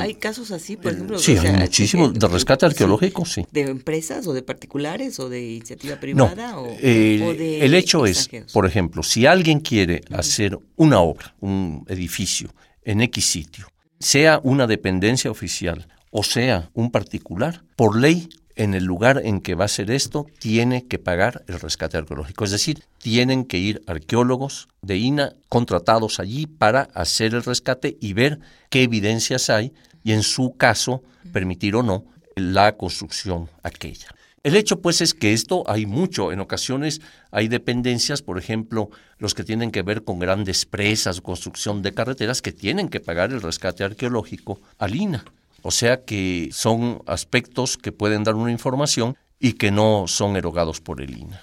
Hay 0.00 0.14
casos 0.14 0.52
así, 0.52 0.76
por 0.76 0.92
ejemplo. 0.92 1.18
Sí, 1.18 1.36
hay 1.36 1.52
muchísimos. 1.52 2.14
De 2.14 2.28
rescate 2.28 2.66
arqueológico, 2.66 3.24
sí. 3.24 3.44
¿De 3.50 3.62
empresas 3.62 4.26
o 4.28 4.32
de 4.32 4.42
particulares 4.42 5.18
o 5.18 5.28
de 5.28 5.40
iniciativa 5.40 5.96
privada? 5.96 6.52
No, 6.52 6.66
el 6.80 7.74
hecho 7.74 8.06
es, 8.06 8.28
por 8.52 8.64
ejemplo, 8.64 9.02
si 9.02 9.26
alguien 9.26 9.58
quiere 9.60 10.02
hacer 10.12 10.56
una 10.76 11.00
obra, 11.00 11.34
un 11.40 11.84
edificio 11.88 12.54
en 12.84 13.00
X 13.02 13.24
sitio, 13.24 13.66
sea 14.00 14.40
una 14.42 14.66
dependencia 14.66 15.30
oficial 15.30 15.88
o 16.10 16.22
sea 16.22 16.70
un 16.74 16.90
particular, 16.90 17.62
por 17.76 17.98
ley 17.98 18.28
en 18.56 18.74
el 18.74 18.84
lugar 18.84 19.20
en 19.24 19.40
que 19.40 19.54
va 19.54 19.64
a 19.64 19.66
hacer 19.66 19.90
esto, 19.90 20.26
tiene 20.40 20.86
que 20.86 20.98
pagar 20.98 21.44
el 21.46 21.60
rescate 21.60 21.96
arqueológico. 21.96 22.44
Es 22.44 22.50
decir, 22.50 22.82
tienen 22.98 23.44
que 23.44 23.58
ir 23.58 23.82
arqueólogos 23.86 24.68
de 24.82 24.96
INA 24.96 25.32
contratados 25.48 26.18
allí 26.18 26.46
para 26.46 26.88
hacer 26.94 27.34
el 27.34 27.44
rescate 27.44 27.96
y 28.00 28.14
ver 28.14 28.40
qué 28.68 28.82
evidencias 28.82 29.48
hay 29.48 29.72
y 30.02 30.12
en 30.12 30.24
su 30.24 30.56
caso 30.56 31.04
permitir 31.32 31.76
o 31.76 31.82
no 31.84 32.04
la 32.34 32.76
construcción 32.76 33.48
aquella. 33.62 34.08
El 34.48 34.56
hecho 34.56 34.80
pues 34.80 35.02
es 35.02 35.12
que 35.12 35.34
esto 35.34 35.62
hay 35.66 35.84
mucho, 35.84 36.32
en 36.32 36.40
ocasiones 36.40 37.02
hay 37.30 37.48
dependencias, 37.48 38.22
por 38.22 38.38
ejemplo, 38.38 38.88
los 39.18 39.34
que 39.34 39.44
tienen 39.44 39.70
que 39.70 39.82
ver 39.82 40.04
con 40.04 40.18
grandes 40.18 40.64
presas, 40.64 41.20
construcción 41.20 41.82
de 41.82 41.92
carreteras, 41.92 42.40
que 42.40 42.50
tienen 42.50 42.88
que 42.88 42.98
pagar 42.98 43.30
el 43.30 43.42
rescate 43.42 43.84
arqueológico 43.84 44.58
al 44.78 44.96
INA. 44.96 45.22
O 45.60 45.70
sea 45.70 46.02
que 46.02 46.48
son 46.50 47.02
aspectos 47.04 47.76
que 47.76 47.92
pueden 47.92 48.24
dar 48.24 48.36
una 48.36 48.50
información 48.50 49.18
y 49.38 49.52
que 49.52 49.70
no 49.70 50.06
son 50.06 50.34
erogados 50.34 50.80
por 50.80 51.02
el 51.02 51.18
INA. 51.18 51.42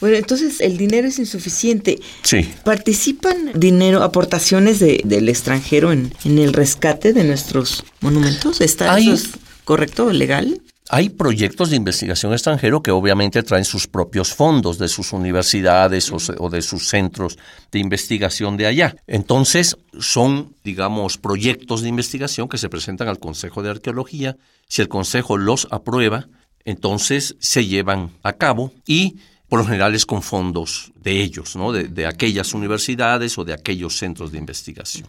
Bueno, 0.00 0.16
entonces 0.16 0.62
el 0.62 0.78
dinero 0.78 1.08
es 1.08 1.18
insuficiente. 1.18 2.00
Sí. 2.22 2.50
¿Participan 2.64 3.50
dinero, 3.54 4.02
aportaciones 4.02 4.78
de, 4.78 5.02
del 5.04 5.28
extranjero 5.28 5.92
en, 5.92 6.10
en, 6.24 6.38
el 6.38 6.54
rescate 6.54 7.12
de 7.12 7.22
nuestros 7.22 7.84
monumentos? 8.00 8.62
¿Está 8.62 8.98
eso 8.98 9.12
es 9.12 9.28
correcto, 9.66 10.10
legal? 10.10 10.62
Hay 10.88 11.08
proyectos 11.08 11.70
de 11.70 11.76
investigación 11.76 12.32
extranjero 12.32 12.80
que 12.80 12.92
obviamente 12.92 13.42
traen 13.42 13.64
sus 13.64 13.88
propios 13.88 14.32
fondos 14.32 14.78
de 14.78 14.88
sus 14.88 15.12
universidades 15.12 16.12
o, 16.12 16.48
de 16.48 16.62
sus 16.62 16.88
centros 16.88 17.38
de 17.72 17.80
investigación 17.80 18.56
de 18.56 18.66
allá. 18.66 18.94
Entonces, 19.08 19.76
son, 19.98 20.54
digamos, 20.62 21.18
proyectos 21.18 21.82
de 21.82 21.88
investigación 21.88 22.48
que 22.48 22.58
se 22.58 22.68
presentan 22.68 23.08
al 23.08 23.18
Consejo 23.18 23.64
de 23.64 23.70
Arqueología. 23.70 24.36
Si 24.68 24.80
el 24.80 24.88
Consejo 24.88 25.36
los 25.36 25.66
aprueba, 25.72 26.28
entonces 26.64 27.34
se 27.40 27.66
llevan 27.66 28.12
a 28.22 28.34
cabo 28.34 28.72
y 28.86 29.16
por 29.48 29.58
lo 29.58 29.64
general 29.64 29.94
es 29.94 30.06
con 30.06 30.22
fondos 30.22 30.92
de 31.02 31.20
ellos, 31.20 31.56
¿no? 31.56 31.72
de, 31.72 32.06
aquellas 32.06 32.54
universidades 32.54 33.38
o 33.38 33.44
de 33.44 33.54
aquellos 33.54 33.96
centros 33.96 34.30
de 34.30 34.38
investigación. 34.38 35.08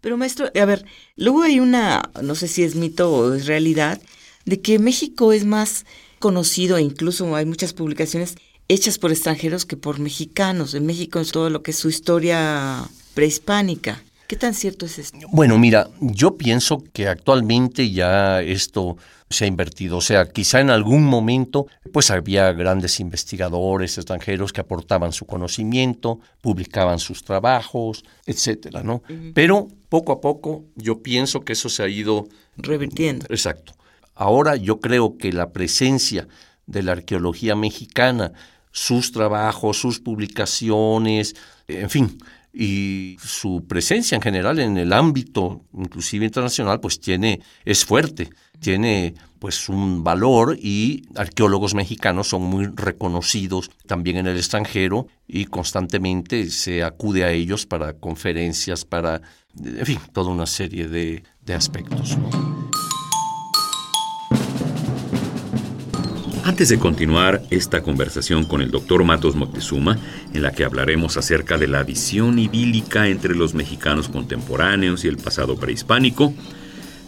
Pero 0.00 0.18
maestro, 0.18 0.50
a 0.54 0.64
ver, 0.66 0.84
luego 1.16 1.42
hay 1.42 1.60
una, 1.60 2.10
no 2.22 2.34
sé 2.34 2.48
si 2.48 2.62
es 2.62 2.74
mito 2.74 3.10
o 3.10 3.34
es 3.34 3.46
realidad, 3.46 4.00
de 4.44 4.60
que 4.60 4.78
México 4.78 5.32
es 5.32 5.44
más 5.44 5.84
conocido 6.18 6.76
e 6.76 6.82
incluso 6.82 7.34
hay 7.36 7.44
muchas 7.44 7.72
publicaciones 7.72 8.36
hechas 8.68 8.98
por 8.98 9.10
extranjeros 9.10 9.66
que 9.66 9.76
por 9.76 9.98
mexicanos. 9.98 10.74
En 10.74 10.86
México 10.86 11.20
es 11.20 11.32
todo 11.32 11.50
lo 11.50 11.62
que 11.62 11.72
es 11.72 11.78
su 11.78 11.88
historia 11.88 12.84
prehispánica. 13.14 14.02
¿Qué 14.26 14.36
tan 14.36 14.54
cierto 14.54 14.86
es 14.86 14.98
esto? 14.98 15.18
Bueno, 15.32 15.58
mira, 15.58 15.90
yo 16.00 16.36
pienso 16.36 16.82
que 16.92 17.08
actualmente 17.08 17.90
ya 17.90 18.40
esto 18.40 18.96
se 19.28 19.44
ha 19.44 19.48
invertido. 19.48 19.98
O 19.98 20.00
sea, 20.00 20.30
quizá 20.30 20.60
en 20.60 20.70
algún 20.70 21.04
momento 21.04 21.66
pues 21.92 22.10
había 22.10 22.50
grandes 22.52 23.00
investigadores 23.00 23.98
extranjeros 23.98 24.52
que 24.52 24.62
aportaban 24.62 25.12
su 25.12 25.26
conocimiento, 25.26 26.20
publicaban 26.40 26.98
sus 26.98 27.22
trabajos, 27.22 28.04
etcétera, 28.24 28.82
¿no? 28.82 29.02
Pero 29.34 29.68
poco 29.90 30.12
a 30.12 30.20
poco 30.20 30.64
yo 30.74 31.02
pienso 31.02 31.40
que 31.40 31.52
eso 31.52 31.68
se 31.68 31.82
ha 31.82 31.88
ido 31.88 32.26
revirtiendo. 32.56 33.26
Exacto. 33.28 33.74
Ahora 34.14 34.56
yo 34.56 34.80
creo 34.80 35.16
que 35.18 35.32
la 35.32 35.52
presencia 35.52 36.28
de 36.66 36.82
la 36.82 36.92
arqueología 36.92 37.56
mexicana, 37.56 38.32
sus 38.70 39.12
trabajos, 39.12 39.78
sus 39.78 40.00
publicaciones, 40.00 41.36
en 41.68 41.90
fin, 41.90 42.18
y 42.52 43.16
su 43.22 43.64
presencia 43.66 44.14
en 44.14 44.22
general 44.22 44.60
en 44.60 44.76
el 44.78 44.92
ámbito, 44.92 45.64
inclusive 45.76 46.24
internacional, 46.24 46.80
pues 46.80 47.00
tiene, 47.00 47.40
es 47.64 47.84
fuerte, 47.84 48.30
tiene 48.60 49.14
pues 49.40 49.68
un 49.68 50.04
valor 50.04 50.56
y 50.58 51.02
arqueólogos 51.16 51.74
mexicanos 51.74 52.28
son 52.28 52.42
muy 52.42 52.66
reconocidos 52.66 53.70
también 53.86 54.18
en 54.18 54.28
el 54.28 54.36
extranjero 54.36 55.08
y 55.26 55.46
constantemente 55.46 56.48
se 56.50 56.84
acude 56.84 57.24
a 57.24 57.32
ellos 57.32 57.66
para 57.66 57.94
conferencias, 57.94 58.84
para, 58.84 59.20
en 59.62 59.84
fin, 59.84 59.98
toda 60.12 60.30
una 60.30 60.46
serie 60.46 60.86
de, 60.86 61.24
de 61.44 61.54
aspectos. 61.54 62.16
Antes 66.44 66.68
de 66.68 66.78
continuar 66.78 67.40
esta 67.48 67.82
conversación 67.82 68.44
con 68.44 68.60
el 68.60 68.70
doctor 68.70 69.02
Matos 69.02 69.34
Moctezuma, 69.34 69.96
en 70.34 70.42
la 70.42 70.52
que 70.52 70.66
hablaremos 70.66 71.16
acerca 71.16 71.56
de 71.56 71.68
la 71.68 71.82
visión 71.84 72.38
idílica 72.38 73.08
entre 73.08 73.34
los 73.34 73.54
mexicanos 73.54 74.10
contemporáneos 74.10 75.06
y 75.06 75.08
el 75.08 75.16
pasado 75.16 75.56
prehispánico, 75.56 76.34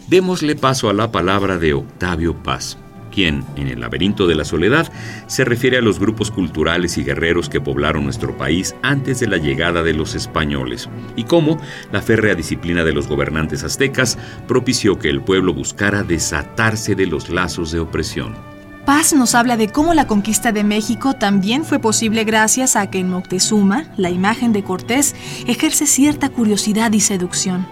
démosle 0.07 0.55
paso 0.55 0.89
a 0.89 0.93
la 0.93 1.11
palabra 1.11 1.59
de 1.59 1.73
Octavio 1.73 2.41
Paz, 2.41 2.79
quien, 3.11 3.45
en 3.57 3.67
el 3.67 3.81
laberinto 3.81 4.25
de 4.25 4.33
la 4.33 4.43
soledad, 4.43 4.91
se 5.27 5.45
refiere 5.45 5.77
a 5.77 5.81
los 5.81 5.99
grupos 5.99 6.31
culturales 6.31 6.97
y 6.97 7.03
guerreros 7.03 7.47
que 7.47 7.61
poblaron 7.61 8.05
nuestro 8.05 8.35
país 8.37 8.73
antes 8.81 9.19
de 9.19 9.27
la 9.27 9.37
llegada 9.37 9.83
de 9.83 9.93
los 9.93 10.15
españoles, 10.15 10.89
y 11.15 11.25
cómo 11.25 11.61
la 11.91 12.01
férrea 12.01 12.33
disciplina 12.33 12.83
de 12.83 12.93
los 12.93 13.07
gobernantes 13.07 13.63
aztecas 13.63 14.17
propició 14.47 14.97
que 14.97 15.09
el 15.09 15.21
pueblo 15.21 15.53
buscara 15.53 16.01
desatarse 16.01 16.95
de 16.95 17.05
los 17.05 17.29
lazos 17.29 17.71
de 17.71 17.81
opresión. 17.81 18.56
Paz 18.87 19.11
nos 19.11 19.35
habla 19.35 19.57
de 19.57 19.67
cómo 19.67 19.93
la 19.93 20.07
conquista 20.07 20.53
de 20.53 20.63
México 20.63 21.13
también 21.13 21.65
fue 21.65 21.77
posible 21.77 22.23
gracias 22.23 22.77
a 22.77 22.89
que 22.89 22.99
en 22.99 23.09
Moctezuma, 23.09 23.83
la 23.97 24.09
imagen 24.09 24.53
de 24.53 24.63
Cortés, 24.63 25.13
ejerce 25.45 25.85
cierta 25.85 26.29
curiosidad 26.29 26.93
y 26.93 27.01
seducción. 27.01 27.67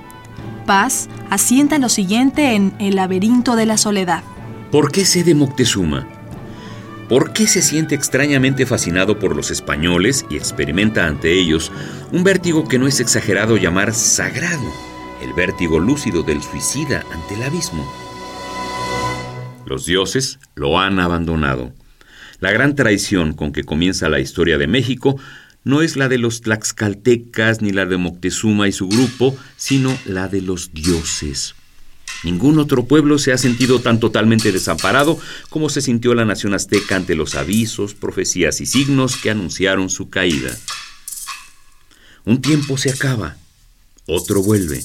Paz 0.65 1.07
asienta 1.29 1.79
lo 1.79 1.87
siguiente 1.87 2.55
en 2.55 2.73
El 2.79 2.97
laberinto 2.97 3.55
de 3.55 3.65
la 3.65 3.77
soledad. 3.77 4.23
¿Por 4.73 4.91
qué 4.91 5.05
sé 5.05 5.23
de 5.23 5.35
Moctezuma? 5.35 6.05
¿Por 7.07 7.31
qué 7.31 7.47
se 7.47 7.61
siente 7.61 7.95
extrañamente 7.95 8.65
fascinado 8.65 9.17
por 9.17 9.37
los 9.37 9.51
españoles 9.51 10.25
y 10.29 10.35
experimenta 10.35 11.05
ante 11.05 11.31
ellos 11.31 11.71
un 12.11 12.25
vértigo 12.25 12.67
que 12.67 12.77
no 12.77 12.87
es 12.87 12.99
exagerado 12.99 13.55
llamar 13.55 13.93
sagrado, 13.93 14.69
el 15.23 15.31
vértigo 15.31 15.79
lúcido 15.79 16.23
del 16.23 16.43
suicida 16.43 17.05
ante 17.13 17.35
el 17.35 17.43
abismo? 17.43 18.04
Los 19.65 19.85
dioses 19.85 20.39
lo 20.55 20.79
han 20.79 20.99
abandonado. 20.99 21.73
La 22.39 22.51
gran 22.51 22.75
traición 22.75 23.33
con 23.33 23.51
que 23.51 23.63
comienza 23.63 24.09
la 24.09 24.19
historia 24.19 24.57
de 24.57 24.67
México 24.67 25.19
no 25.63 25.81
es 25.81 25.95
la 25.95 26.07
de 26.07 26.19
los 26.19 26.41
tlaxcaltecas 26.41 27.61
ni 27.61 27.71
la 27.71 27.85
de 27.85 27.97
Moctezuma 27.97 28.67
y 28.67 28.71
su 28.71 28.87
grupo, 28.87 29.35
sino 29.57 29.97
la 30.05 30.27
de 30.27 30.41
los 30.41 30.73
dioses. 30.73 31.55
Ningún 32.23 32.59
otro 32.59 32.85
pueblo 32.85 33.17
se 33.17 33.33
ha 33.33 33.37
sentido 33.37 33.81
tan 33.81 33.99
totalmente 33.99 34.51
desamparado 34.51 35.19
como 35.49 35.69
se 35.69 35.81
sintió 35.81 36.13
la 36.13 36.25
nación 36.25 36.53
azteca 36.53 36.95
ante 36.95 37.15
los 37.15 37.35
avisos, 37.35 37.93
profecías 37.93 38.61
y 38.61 38.65
signos 38.65 39.15
que 39.17 39.31
anunciaron 39.31 39.89
su 39.89 40.09
caída. 40.09 40.55
Un 42.25 42.41
tiempo 42.41 42.77
se 42.77 42.91
acaba, 42.91 43.37
otro 44.07 44.41
vuelve. 44.41 44.83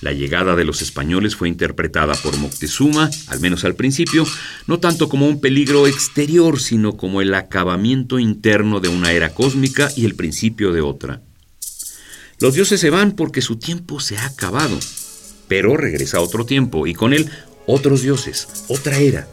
La 0.00 0.12
llegada 0.12 0.54
de 0.54 0.64
los 0.64 0.80
españoles 0.80 1.34
fue 1.34 1.48
interpretada 1.48 2.14
por 2.14 2.36
Moctezuma, 2.36 3.10
al 3.26 3.40
menos 3.40 3.64
al 3.64 3.74
principio, 3.74 4.24
no 4.68 4.78
tanto 4.78 5.08
como 5.08 5.26
un 5.26 5.40
peligro 5.40 5.88
exterior, 5.88 6.60
sino 6.60 6.96
como 6.96 7.20
el 7.20 7.34
acabamiento 7.34 8.20
interno 8.20 8.78
de 8.78 8.88
una 8.88 9.12
era 9.12 9.30
cósmica 9.30 9.90
y 9.96 10.04
el 10.04 10.14
principio 10.14 10.72
de 10.72 10.82
otra. 10.82 11.20
Los 12.38 12.54
dioses 12.54 12.80
se 12.80 12.90
van 12.90 13.12
porque 13.12 13.42
su 13.42 13.56
tiempo 13.56 13.98
se 13.98 14.16
ha 14.16 14.26
acabado, 14.26 14.78
pero 15.48 15.76
regresa 15.76 16.20
otro 16.20 16.46
tiempo 16.46 16.86
y 16.86 16.94
con 16.94 17.12
él 17.12 17.28
otros 17.66 18.02
dioses, 18.02 18.46
otra 18.68 18.98
era. 18.98 19.26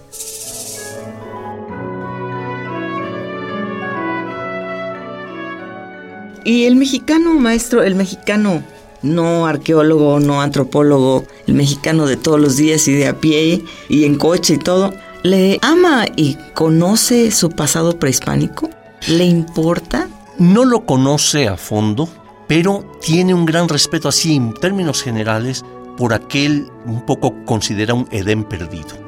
Y 6.43 6.65
el 6.65 6.75
mexicano, 6.75 7.34
maestro, 7.39 7.84
el 7.84 7.95
mexicano 7.95 8.63
no 9.05 9.45
arqueólogo, 9.45 10.19
no 10.19 10.41
antropólogo, 10.41 11.25
el 11.47 11.53
mexicano 11.53 12.05
de 12.05 12.17
todos 12.17 12.39
los 12.39 12.57
días 12.57 12.88
y 12.88 12.93
de 12.93 13.07
a 13.07 13.19
pie 13.19 13.63
y 13.88 14.03
en 14.05 14.17
coche 14.17 14.55
y 14.55 14.57
todo, 14.57 14.93
¿le 15.24 15.59
ama 15.62 16.05
y 16.15 16.38
conoce 16.53 17.31
su 17.31 17.50
pasado 17.50 17.97
prehispánico? 17.97 18.69
¿Le 19.07 19.25
importa? 19.25 20.09
No 20.38 20.65
lo 20.65 20.85
conoce 20.85 21.47
a 21.47 21.55
fondo, 21.55 22.09
pero 22.47 22.97
tiene 23.01 23.33
un 23.33 23.45
gran 23.45 23.69
respeto 23.69 24.09
así 24.09 24.35
en 24.35 24.53
términos 24.53 25.01
generales 25.01 25.63
por 25.97 26.13
aquel 26.13 26.67
un 26.85 27.05
poco 27.05 27.33
considera 27.45 27.93
un 27.93 28.07
Edén 28.12 28.43
perdido. 28.43 29.05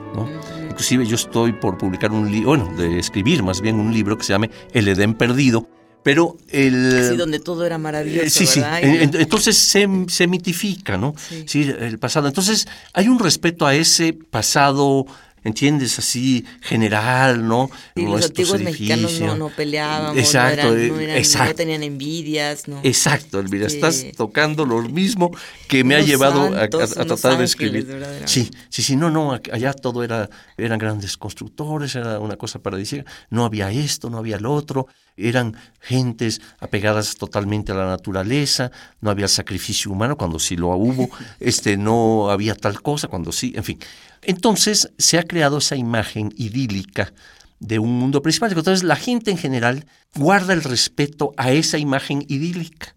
Inclusive 0.70 1.06
yo 1.06 1.16
estoy 1.16 1.54
por 1.54 1.78
publicar 1.78 2.12
un 2.12 2.32
libro, 2.32 2.50
bueno, 2.50 2.72
de 2.78 3.00
escribir 3.00 3.44
más 3.44 3.62
bien 3.62 3.80
un 3.80 3.92
libro 3.92 4.18
que 4.18 4.24
se 4.24 4.34
llame 4.34 4.52
El 4.74 4.88
Edén 4.88 5.16
perdido, 5.16 5.68
Pero 6.08 6.38
el... 6.48 7.10
Sí, 7.12 7.18
donde 7.18 7.42
todo 7.42 7.66
era 7.66 7.78
maravilloso, 7.78 8.30
sí, 8.30 8.46
sí. 8.48 8.62
en- 8.82 9.14
Entonces 9.14 9.58
se, 9.58 9.86
se 10.08 10.26
mitifica, 10.26 10.96
¿no? 10.98 11.14
Sí. 11.46 11.64
el 11.64 12.00
pasado. 12.00 12.30
Entonces 12.30 12.66
hay 12.94 13.10
un 13.10 13.20
respeto 13.20 13.66
a 13.66 13.76
ese 13.76 14.14
pasado, 14.14 15.06
¿entiendes? 15.44 16.00
Así 16.00 16.46
general, 16.62 17.46
¿no? 17.46 17.70
Y 17.94 18.04
los 18.06 18.24
antiguos 18.24 18.62
mexicanos 18.62 19.02
no, 19.04 19.10
edificios. 19.10 19.38
no 19.38 19.50
peleaban, 19.50 20.18
Exacto, 20.18 20.70
no, 20.72 20.78
eh, 20.78 20.86
eran, 20.86 20.96
no, 20.96 21.02
eran- 21.02 21.18
exacto. 21.18 21.50
no 21.50 21.56
tenían 21.56 21.84
envidias, 21.84 22.70
¿no? 22.70 22.80
Exacto, 22.84 23.42
Elvira, 23.42 23.68
Sí. 23.70 23.76
estás 23.76 24.06
tocando 24.16 24.66
lo 24.66 24.82
mismo 24.84 25.32
que 25.68 25.84
me 25.84 25.96
ha 25.96 26.00
llevado 26.00 26.44
a- 26.44 26.48
a, 26.48 26.60
santos, 26.62 26.96
a 26.98 27.04
unos 27.04 27.08
tratar 27.08 27.38
de 27.38 27.44
ángeles, 27.44 27.50
escribir. 27.50 27.86
verdaderamente. 27.86 28.32
Sí, 28.32 28.50
sí, 28.70 28.82
sí, 28.82 28.96
no, 28.96 29.12
no, 29.12 29.34
allá 29.34 29.74
todo 29.74 30.06
era, 30.06 30.30
eran 30.58 30.80
grandes 30.80 31.18
constructores, 31.18 31.96
era 31.96 32.18
una 32.20 32.38
cosa 32.38 32.60
paradisíaca, 32.60 33.12
no 33.30 33.44
había 33.44 33.70
esto, 33.72 34.10
no 34.10 34.20
había 34.20 34.40
lo 34.40 34.54
otro, 34.54 34.88
eran 35.18 35.56
gentes 35.82 36.42
apegadas 36.60 37.16
totalmente 37.16 37.72
a 37.72 37.76
la 37.76 37.88
naturaleza, 37.88 38.72
no 39.02 39.10
había 39.10 39.28
sacrificio 39.28 39.92
humano, 39.92 40.16
cuando 40.16 40.40
sí 40.40 40.56
lo 40.56 40.70
hubo, 40.70 41.10
este, 41.40 41.76
no 41.76 42.30
había 42.30 42.56
tal 42.56 42.82
cosa, 42.82 43.08
cuando 43.08 43.32
sí, 43.32 43.54
en 43.56 43.64
fin. 43.64 43.80
Entonces 44.22 44.92
se 44.98 45.18
ha 45.18 45.24
creado 45.24 45.58
esa 45.58 45.76
imagen 45.76 46.34
idílica 46.38 47.14
de 47.60 47.80
un 47.80 47.98
mundo 48.00 48.22
prehispánico. 48.22 48.60
Entonces 48.60 48.84
la 48.84 48.96
gente 48.96 49.32
en 49.32 49.38
general 49.38 49.86
guarda 50.16 50.54
el 50.54 50.64
respeto 50.64 51.34
a 51.38 51.52
esa 51.52 51.78
imagen 51.78 52.24
idílica, 52.28 52.96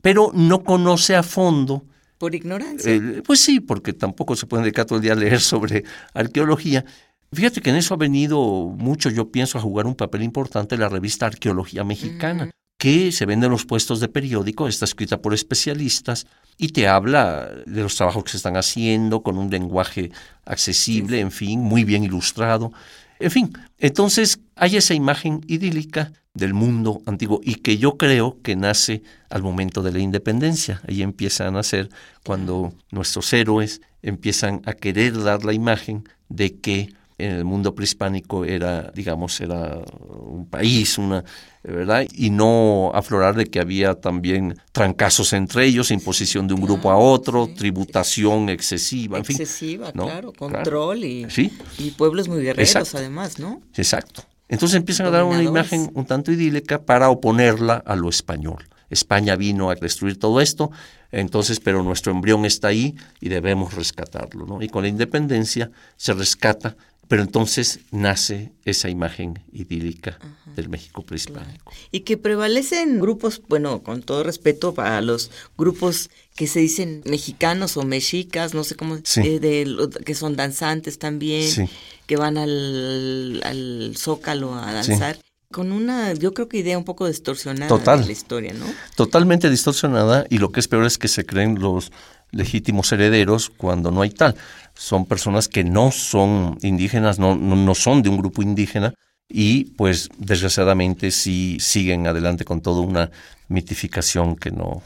pero 0.00 0.30
no 0.34 0.64
conoce 0.64 1.16
a 1.16 1.22
fondo 1.22 1.84
Por 2.16 2.34
ignorancia. 2.34 2.92
eh, 2.92 3.22
pues 3.24 3.40
sí, 3.40 3.60
porque 3.60 3.92
tampoco 3.92 4.34
se 4.36 4.46
puede 4.46 4.62
dedicar 4.62 4.86
todo 4.86 4.96
el 4.96 5.02
día 5.02 5.12
a 5.12 5.16
leer 5.16 5.40
sobre 5.40 5.84
arqueología. 6.14 6.84
Fíjate 7.32 7.60
que 7.60 7.70
en 7.70 7.76
eso 7.76 7.94
ha 7.94 7.98
venido 7.98 8.40
mucho, 8.76 9.10
yo 9.10 9.30
pienso, 9.30 9.58
a 9.58 9.60
jugar 9.60 9.86
un 9.86 9.94
papel 9.94 10.22
importante 10.22 10.78
la 10.78 10.88
revista 10.88 11.26
Arqueología 11.26 11.84
Mexicana, 11.84 12.50
que 12.78 13.12
se 13.12 13.26
vende 13.26 13.46
en 13.46 13.52
los 13.52 13.66
puestos 13.66 14.00
de 14.00 14.08
periódico, 14.08 14.68
está 14.68 14.84
escrita 14.84 15.20
por 15.20 15.34
especialistas 15.34 16.26
y 16.56 16.68
te 16.68 16.88
habla 16.88 17.50
de 17.66 17.82
los 17.82 17.96
trabajos 17.96 18.24
que 18.24 18.30
se 18.30 18.36
están 18.38 18.56
haciendo 18.56 19.22
con 19.22 19.36
un 19.36 19.50
lenguaje 19.50 20.10
accesible, 20.44 21.20
en 21.20 21.30
fin, 21.30 21.60
muy 21.60 21.84
bien 21.84 22.04
ilustrado. 22.04 22.72
En 23.20 23.30
fin, 23.30 23.52
entonces 23.78 24.40
hay 24.54 24.76
esa 24.76 24.94
imagen 24.94 25.40
idílica 25.48 26.12
del 26.34 26.54
mundo 26.54 27.02
antiguo 27.06 27.40
y 27.42 27.56
que 27.56 27.78
yo 27.78 27.96
creo 27.96 28.38
que 28.42 28.54
nace 28.54 29.02
al 29.28 29.42
momento 29.42 29.82
de 29.82 29.92
la 29.92 29.98
independencia. 29.98 30.80
Ahí 30.88 31.02
empieza 31.02 31.46
a 31.46 31.50
nacer 31.50 31.88
cuando 32.24 32.72
nuestros 32.92 33.32
héroes 33.32 33.80
empiezan 34.02 34.62
a 34.64 34.72
querer 34.72 35.20
dar 35.20 35.44
la 35.44 35.52
imagen 35.52 36.08
de 36.28 36.56
que 36.56 36.90
en 37.18 37.32
el 37.32 37.44
mundo 37.44 37.74
prehispánico 37.74 38.44
era, 38.44 38.92
digamos, 38.94 39.40
era 39.40 39.80
un 40.08 40.46
país, 40.48 40.98
una, 40.98 41.24
¿verdad? 41.64 42.06
Y 42.14 42.30
no 42.30 42.92
aflorar 42.94 43.34
de 43.34 43.46
que 43.46 43.58
había 43.58 43.94
también 43.94 44.56
trancazos 44.72 45.32
entre 45.32 45.66
ellos, 45.66 45.90
imposición 45.90 46.46
de 46.46 46.54
un 46.54 46.60
grupo 46.60 46.90
a 46.92 46.96
otro, 46.96 47.48
tributación 47.56 48.48
excesiva, 48.48 49.18
en 49.18 49.24
fin. 49.24 49.36
Excesiva, 49.40 49.90
¿no? 49.94 50.04
claro, 50.04 50.32
Claro. 50.32 50.54
control 50.54 51.04
y, 51.04 51.28
Sí. 51.30 51.52
y 51.78 51.90
pueblos 51.90 52.28
muy 52.28 52.40
guerreros 52.42 52.68
Exacto. 52.70 52.98
además, 52.98 53.38
¿no? 53.38 53.60
Exacto. 53.76 54.22
Entonces 54.48 54.76
empiezan 54.76 55.06
a 55.06 55.10
dar 55.10 55.24
una 55.24 55.42
imagen 55.42 55.90
un 55.94 56.06
tanto 56.06 56.32
idílica 56.32 56.80
para 56.82 57.10
oponerla 57.10 57.82
a 57.84 57.96
lo 57.96 58.08
español. 58.08 58.64
España 58.90 59.36
vino 59.36 59.68
a 59.70 59.74
destruir 59.74 60.18
todo 60.18 60.40
esto, 60.40 60.70
entonces, 61.12 61.60
pero 61.60 61.82
nuestro 61.82 62.10
embrión 62.12 62.46
está 62.46 62.68
ahí 62.68 62.94
y 63.20 63.28
debemos 63.28 63.74
rescatarlo, 63.74 64.46
¿no? 64.46 64.62
Y 64.62 64.68
con 64.68 64.82
la 64.82 64.88
independencia 64.88 65.70
se 65.98 66.14
rescata, 66.14 66.76
pero 67.08 67.22
entonces 67.22 67.80
nace 67.90 68.52
esa 68.64 68.88
imagen 68.90 69.40
idílica 69.52 70.18
del 70.54 70.68
México 70.68 71.02
prehispánico. 71.02 71.72
Y 71.90 72.00
que 72.00 72.16
prevalecen 72.16 73.00
grupos, 73.00 73.40
bueno, 73.48 73.82
con 73.82 74.02
todo 74.02 74.22
respeto 74.22 74.74
para 74.74 75.00
los 75.00 75.30
grupos 75.56 76.10
que 76.36 76.46
se 76.46 76.60
dicen 76.60 77.02
mexicanos 77.06 77.76
o 77.76 77.82
mexicas, 77.82 78.54
no 78.54 78.62
sé 78.64 78.74
cómo, 78.76 78.98
Sí. 79.04 79.20
eh, 79.24 79.40
de 79.40 79.88
que 80.04 80.14
son 80.14 80.36
danzantes 80.36 80.98
también, 80.98 81.48
Sí. 81.50 81.64
que 82.06 82.16
van 82.16 82.36
al, 82.38 83.40
al 83.44 83.94
zócalo 83.96 84.54
a 84.54 84.82
Sí. 84.82 84.90
danzar, 84.90 85.18
con 85.50 85.72
una, 85.72 86.12
yo 86.12 86.34
creo 86.34 86.46
que 86.48 86.58
idea 86.58 86.76
un 86.76 86.84
poco 86.84 87.06
distorsionada 87.08 87.68
Total. 87.68 88.00
de 88.00 88.06
la 88.06 88.12
historia, 88.12 88.52
¿no? 88.52 88.66
Totalmente 88.96 89.48
distorsionada 89.48 90.26
y 90.28 90.38
lo 90.38 90.52
que 90.52 90.60
es 90.60 90.68
peor 90.68 90.84
es 90.84 90.98
que 90.98 91.08
se 91.08 91.24
creen 91.24 91.58
los 91.58 91.90
legítimos 92.30 92.92
herederos 92.92 93.48
cuando 93.48 93.90
no 93.90 94.02
hay 94.02 94.10
tal. 94.10 94.36
Son 94.78 95.06
personas 95.06 95.48
que 95.48 95.64
no 95.64 95.90
son 95.90 96.56
indígenas, 96.62 97.18
no, 97.18 97.34
no, 97.34 97.56
no 97.56 97.74
son 97.74 98.00
de 98.00 98.10
un 98.10 98.16
grupo 98.16 98.42
indígena 98.42 98.94
y 99.28 99.64
pues 99.72 100.08
desgraciadamente 100.18 101.10
sí 101.10 101.58
siguen 101.60 102.06
adelante 102.06 102.44
con 102.44 102.60
toda 102.60 102.82
una 102.82 103.10
mitificación 103.48 104.36
que 104.36 104.52
no... 104.52 104.82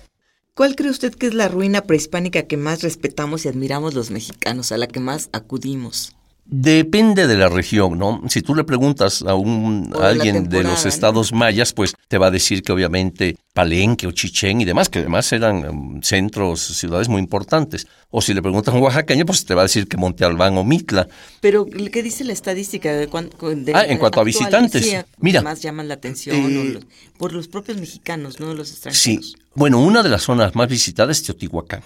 ¿Cuál 0.54 0.76
cree 0.76 0.90
usted 0.90 1.14
que 1.14 1.26
es 1.26 1.34
la 1.34 1.48
ruina 1.48 1.82
prehispánica 1.82 2.44
que 2.44 2.56
más 2.56 2.82
respetamos 2.82 3.44
y 3.44 3.48
admiramos 3.48 3.92
los 3.92 4.10
mexicanos, 4.10 4.72
a 4.72 4.78
la 4.78 4.86
que 4.86 5.00
más 5.00 5.28
acudimos? 5.32 6.14
Depende 6.54 7.26
de 7.26 7.36
la 7.38 7.48
región, 7.48 7.98
¿no? 7.98 8.20
Si 8.28 8.42
tú 8.42 8.54
le 8.54 8.62
preguntas 8.64 9.22
a, 9.22 9.34
un, 9.34 9.90
a 9.98 10.08
alguien 10.08 10.50
de 10.50 10.62
los 10.62 10.84
estados 10.84 11.32
mayas, 11.32 11.72
pues 11.72 11.94
te 12.08 12.18
va 12.18 12.26
a 12.26 12.30
decir 12.30 12.62
que 12.62 12.72
obviamente 12.72 13.38
Palenque 13.54 14.06
o 14.06 14.12
Chichén 14.12 14.60
y 14.60 14.66
demás, 14.66 14.90
que 14.90 14.98
además 14.98 15.32
eran 15.32 15.64
em, 15.64 16.02
centros, 16.02 16.60
ciudades 16.60 17.08
muy 17.08 17.20
importantes. 17.20 17.86
O 18.10 18.20
si 18.20 18.34
le 18.34 18.42
preguntas 18.42 18.74
a 18.74 18.76
un 18.76 18.82
oaxaqueño, 18.82 19.24
pues 19.24 19.46
te 19.46 19.54
va 19.54 19.62
a 19.62 19.64
decir 19.64 19.88
que 19.88 19.96
Monte 19.96 20.26
Albán 20.26 20.58
o 20.58 20.62
Mitla. 20.64 21.08
Pero, 21.40 21.64
¿qué 21.64 22.02
dice 22.02 22.22
la 22.22 22.34
estadística? 22.34 22.92
De 22.92 23.08
cuán- 23.08 23.30
de 23.64 23.72
Ah, 23.74 23.86
en 23.86 23.96
cuanto 23.96 24.20
a 24.20 24.24
visitantes. 24.24 24.84
sí, 24.84 24.94
Mira, 25.20 25.40
más 25.40 25.62
llaman 25.62 25.88
la 25.88 25.94
atención 25.94 26.36
eh, 26.36 26.72
los- 26.74 26.84
por 27.16 27.32
los 27.32 27.48
propios 27.48 27.78
mexicanos, 27.78 28.40
no 28.40 28.52
los 28.52 28.68
Sí, 28.68 28.74
extranjeros. 28.74 29.36
Bueno, 29.54 29.80
una 29.80 30.02
de 30.02 30.08
las 30.08 30.22
zonas 30.22 30.54
más 30.54 30.68
visitadas 30.68 31.18
es 31.18 31.24
Teotihuacán. 31.24 31.82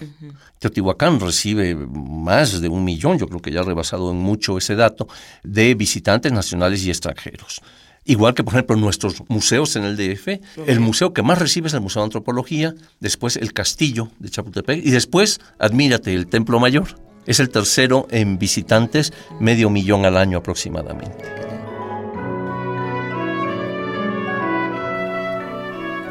Teotihuacán 0.59 1.19
recibe 1.19 1.75
más 1.75 2.61
de 2.61 2.69
un 2.69 2.83
millón, 2.83 3.17
yo 3.17 3.27
creo 3.27 3.41
que 3.41 3.51
ya 3.51 3.61
ha 3.61 3.63
rebasado 3.63 4.11
en 4.11 4.17
mucho 4.17 4.57
ese 4.57 4.75
dato, 4.75 5.07
de 5.43 5.75
visitantes 5.75 6.31
nacionales 6.31 6.85
y 6.85 6.89
extranjeros. 6.89 7.61
Igual 8.05 8.33
que, 8.33 8.43
por 8.43 8.53
ejemplo, 8.53 8.77
nuestros 8.77 9.21
museos 9.27 9.75
en 9.75 9.83
el 9.83 9.97
DF, 9.97 10.39
el 10.65 10.79
museo 10.79 11.11
que 11.11 11.23
más 11.23 11.39
recibe 11.39 11.67
es 11.67 11.73
el 11.73 11.81
Museo 11.81 12.01
de 12.01 12.05
Antropología, 12.05 12.73
después 13.01 13.35
el 13.35 13.51
Castillo 13.51 14.11
de 14.19 14.29
Chapultepec 14.29 14.85
y 14.85 14.91
después, 14.91 15.41
admírate, 15.59 16.13
el 16.13 16.27
Templo 16.27 16.59
Mayor. 16.59 16.87
Es 17.25 17.41
el 17.41 17.49
tercero 17.49 18.07
en 18.09 18.39
visitantes, 18.39 19.11
medio 19.41 19.69
millón 19.69 20.05
al 20.05 20.15
año 20.15 20.37
aproximadamente. 20.37 21.46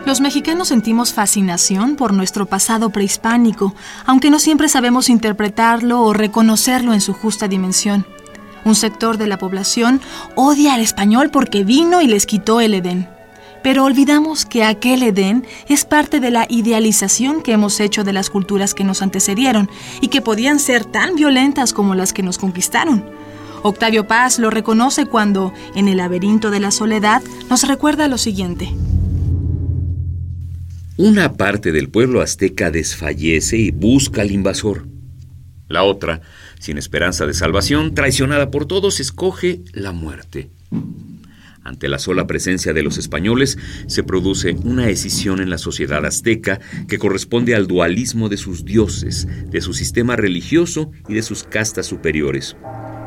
Los 0.06 0.20
mexicanos 0.20 0.68
sentimos 0.68 1.12
fascinación 1.12 1.96
por 1.96 2.14
nuestro 2.14 2.46
pasado 2.46 2.90
prehispánico, 2.90 3.74
aunque 4.04 4.30
no 4.30 4.38
siempre 4.38 4.68
sabemos 4.68 5.08
interpretarlo 5.08 6.00
o 6.00 6.12
reconocerlo 6.12 6.94
en 6.94 7.00
su 7.00 7.12
justa 7.12 7.48
dimensión. 7.48 8.06
Un 8.64 8.76
sector 8.76 9.18
de 9.18 9.26
la 9.26 9.36
población 9.36 10.00
odia 10.36 10.74
al 10.74 10.80
español 10.80 11.30
porque 11.30 11.64
vino 11.64 12.02
y 12.02 12.06
les 12.06 12.24
quitó 12.24 12.60
el 12.60 12.74
Edén. 12.74 13.08
Pero 13.64 13.82
olvidamos 13.82 14.46
que 14.46 14.62
aquel 14.62 15.02
Edén 15.02 15.44
es 15.68 15.84
parte 15.84 16.20
de 16.20 16.30
la 16.30 16.46
idealización 16.48 17.42
que 17.42 17.50
hemos 17.50 17.80
hecho 17.80 18.04
de 18.04 18.12
las 18.12 18.30
culturas 18.30 18.74
que 18.74 18.84
nos 18.84 19.02
antecedieron 19.02 19.68
y 20.00 20.06
que 20.06 20.22
podían 20.22 20.60
ser 20.60 20.84
tan 20.84 21.16
violentas 21.16 21.72
como 21.72 21.96
las 21.96 22.12
que 22.12 22.22
nos 22.22 22.38
conquistaron. 22.38 23.04
Octavio 23.64 24.06
Paz 24.06 24.38
lo 24.38 24.50
reconoce 24.50 25.06
cuando, 25.06 25.52
en 25.74 25.88
el 25.88 25.96
laberinto 25.96 26.52
de 26.52 26.60
la 26.60 26.70
soledad, 26.70 27.22
nos 27.50 27.66
recuerda 27.66 28.06
lo 28.06 28.18
siguiente. 28.18 28.72
Una 30.98 31.34
parte 31.34 31.72
del 31.72 31.90
pueblo 31.90 32.22
azteca 32.22 32.70
desfallece 32.70 33.58
y 33.58 33.70
busca 33.70 34.22
al 34.22 34.30
invasor. 34.30 34.88
La 35.68 35.82
otra, 35.82 36.22
sin 36.58 36.78
esperanza 36.78 37.26
de 37.26 37.34
salvación, 37.34 37.94
traicionada 37.94 38.50
por 38.50 38.64
todos, 38.64 38.98
escoge 38.98 39.60
la 39.74 39.92
muerte. 39.92 40.48
Ante 41.62 41.88
la 41.88 41.98
sola 41.98 42.26
presencia 42.26 42.72
de 42.72 42.82
los 42.82 42.96
españoles, 42.96 43.58
se 43.88 44.04
produce 44.04 44.56
una 44.64 44.88
escisión 44.88 45.40
en 45.40 45.50
la 45.50 45.58
sociedad 45.58 46.06
azteca 46.06 46.60
que 46.88 46.98
corresponde 46.98 47.54
al 47.54 47.66
dualismo 47.66 48.30
de 48.30 48.38
sus 48.38 48.64
dioses, 48.64 49.28
de 49.50 49.60
su 49.60 49.74
sistema 49.74 50.16
religioso 50.16 50.92
y 51.10 51.14
de 51.14 51.22
sus 51.22 51.44
castas 51.44 51.84
superiores. 51.84 52.56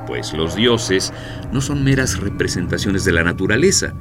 Pues 0.06 0.34
los 0.34 0.56
dioses 0.56 1.12
no 1.52 1.62
son 1.62 1.84
meras 1.84 2.19
representaciones 2.19 3.04
de 3.04 3.13
la 3.13 3.23
naturaleza, 3.23 3.95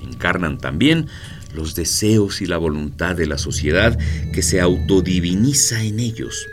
encarnan 0.00 0.58
también 0.58 1.08
los 1.56 1.74
deseos 1.74 2.40
y 2.40 2.46
la 2.46 2.58
voluntad 2.58 3.16
de 3.16 3.26
la 3.26 3.38
sociedad 3.38 3.98
que 4.32 4.42
se 4.42 4.60
autodiviniza 4.60 5.82
en 5.82 5.98
ellos. 5.98 6.46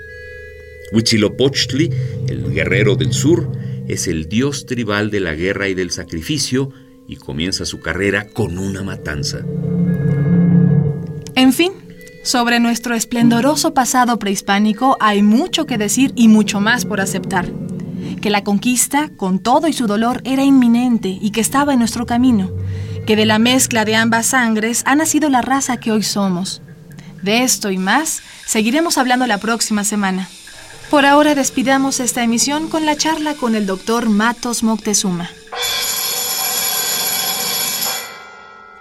Huitzilopochtli, 0.92 1.90
el 2.28 2.52
guerrero 2.52 2.96
del 2.96 3.14
sur, 3.14 3.52
es 3.88 4.08
el 4.08 4.28
dios 4.30 4.66
tribal 4.66 5.12
de 5.12 5.20
la 5.20 5.36
guerra 5.36 5.68
y 5.68 5.74
del 5.74 5.92
sacrificio 5.92 6.72
y 7.08 7.18
comienza 7.18 7.66
su 7.66 7.80
carrera 7.80 8.28
con 8.30 8.58
una 8.58 8.82
matanza. 8.84 9.40
En 11.36 11.52
fin, 11.52 11.74
sobre 12.24 12.60
nuestro 12.60 12.96
esplendoroso 12.96 13.74
pasado 13.74 14.18
prehispánico 14.18 14.96
hay 15.00 15.22
mucho 15.22 15.66
que 15.66 15.78
decir 15.78 16.14
y 16.16 16.28
mucho 16.30 16.62
más 16.62 16.86
por 16.86 17.02
aceptar. 17.02 17.52
Que 18.22 18.30
la 18.30 18.44
conquista, 18.44 19.10
con 19.18 19.40
todo 19.40 19.68
y 19.68 19.74
su 19.74 19.88
dolor, 19.88 20.22
era 20.24 20.44
inminente 20.44 21.10
y 21.10 21.32
que 21.32 21.42
estaba 21.42 21.74
en 21.74 21.80
nuestro 21.80 22.06
camino. 22.06 22.50
Que 23.06 23.16
de 23.16 23.26
la 23.26 23.40
mezcla 23.40 23.86
de 23.86 23.96
ambas 23.96 24.28
sangres 24.28 24.84
ha 24.86 24.96
nacido 24.96 25.30
la 25.30 25.42
raza 25.42 25.78
que 25.78 25.92
hoy 25.92 26.04
somos. 26.04 26.62
De 27.22 27.44
esto 27.44 27.72
y 27.72 27.78
más 27.78 28.22
seguiremos 28.46 28.98
hablando 28.98 29.28
la 29.28 29.38
próxima 29.38 29.84
semana. 29.84 30.30
Por 30.90 31.06
ahora 31.06 31.36
despidamos 31.36 32.00
esta 32.00 32.24
emisión 32.24 32.70
con 32.70 32.86
la 32.86 32.96
charla 32.96 33.34
con 33.34 33.56
el 33.56 33.66
doctor 33.66 34.10
Matos 34.10 34.64
Moctezuma. 34.64 35.30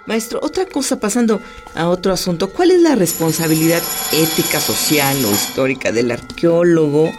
Maestro, 0.05 0.39
otra 0.43 0.65
cosa 0.65 0.99
pasando 0.99 1.41
a 1.75 1.87
otro 1.87 2.11
asunto, 2.11 2.49
¿cuál 2.51 2.71
es 2.71 2.81
la 2.81 2.95
responsabilidad 2.95 3.81
ética, 4.11 4.59
social 4.59 5.23
o 5.23 5.31
histórica 5.31 5.93
del 5.93 6.11
arqueólogo? 6.11 7.09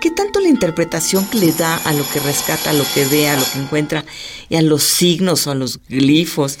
¿Qué 0.00 0.12
tanto 0.12 0.38
la 0.38 0.48
interpretación 0.48 1.26
que 1.28 1.38
le 1.38 1.52
da 1.52 1.76
a 1.76 1.92
lo 1.92 2.08
que 2.08 2.20
rescata, 2.20 2.70
a 2.70 2.72
lo 2.72 2.84
que 2.94 3.04
ve, 3.06 3.28
a 3.28 3.36
lo 3.36 3.44
que 3.52 3.58
encuentra 3.58 4.04
y 4.48 4.54
a 4.54 4.62
los 4.62 4.84
signos 4.84 5.46
o 5.46 5.50
a 5.50 5.56
los 5.56 5.80
glifos 5.88 6.58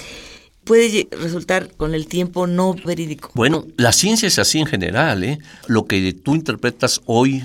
puede 0.64 1.08
resultar 1.12 1.70
con 1.76 1.94
el 1.94 2.08
tiempo 2.08 2.48
no 2.48 2.74
verídico? 2.74 3.30
Bueno, 3.34 3.64
la 3.76 3.92
ciencia 3.92 4.26
es 4.26 4.40
así 4.40 4.58
en 4.58 4.66
general. 4.66 5.22
¿eh? 5.22 5.38
Lo 5.68 5.86
que 5.86 6.12
tú 6.12 6.34
interpretas 6.34 7.00
hoy, 7.06 7.44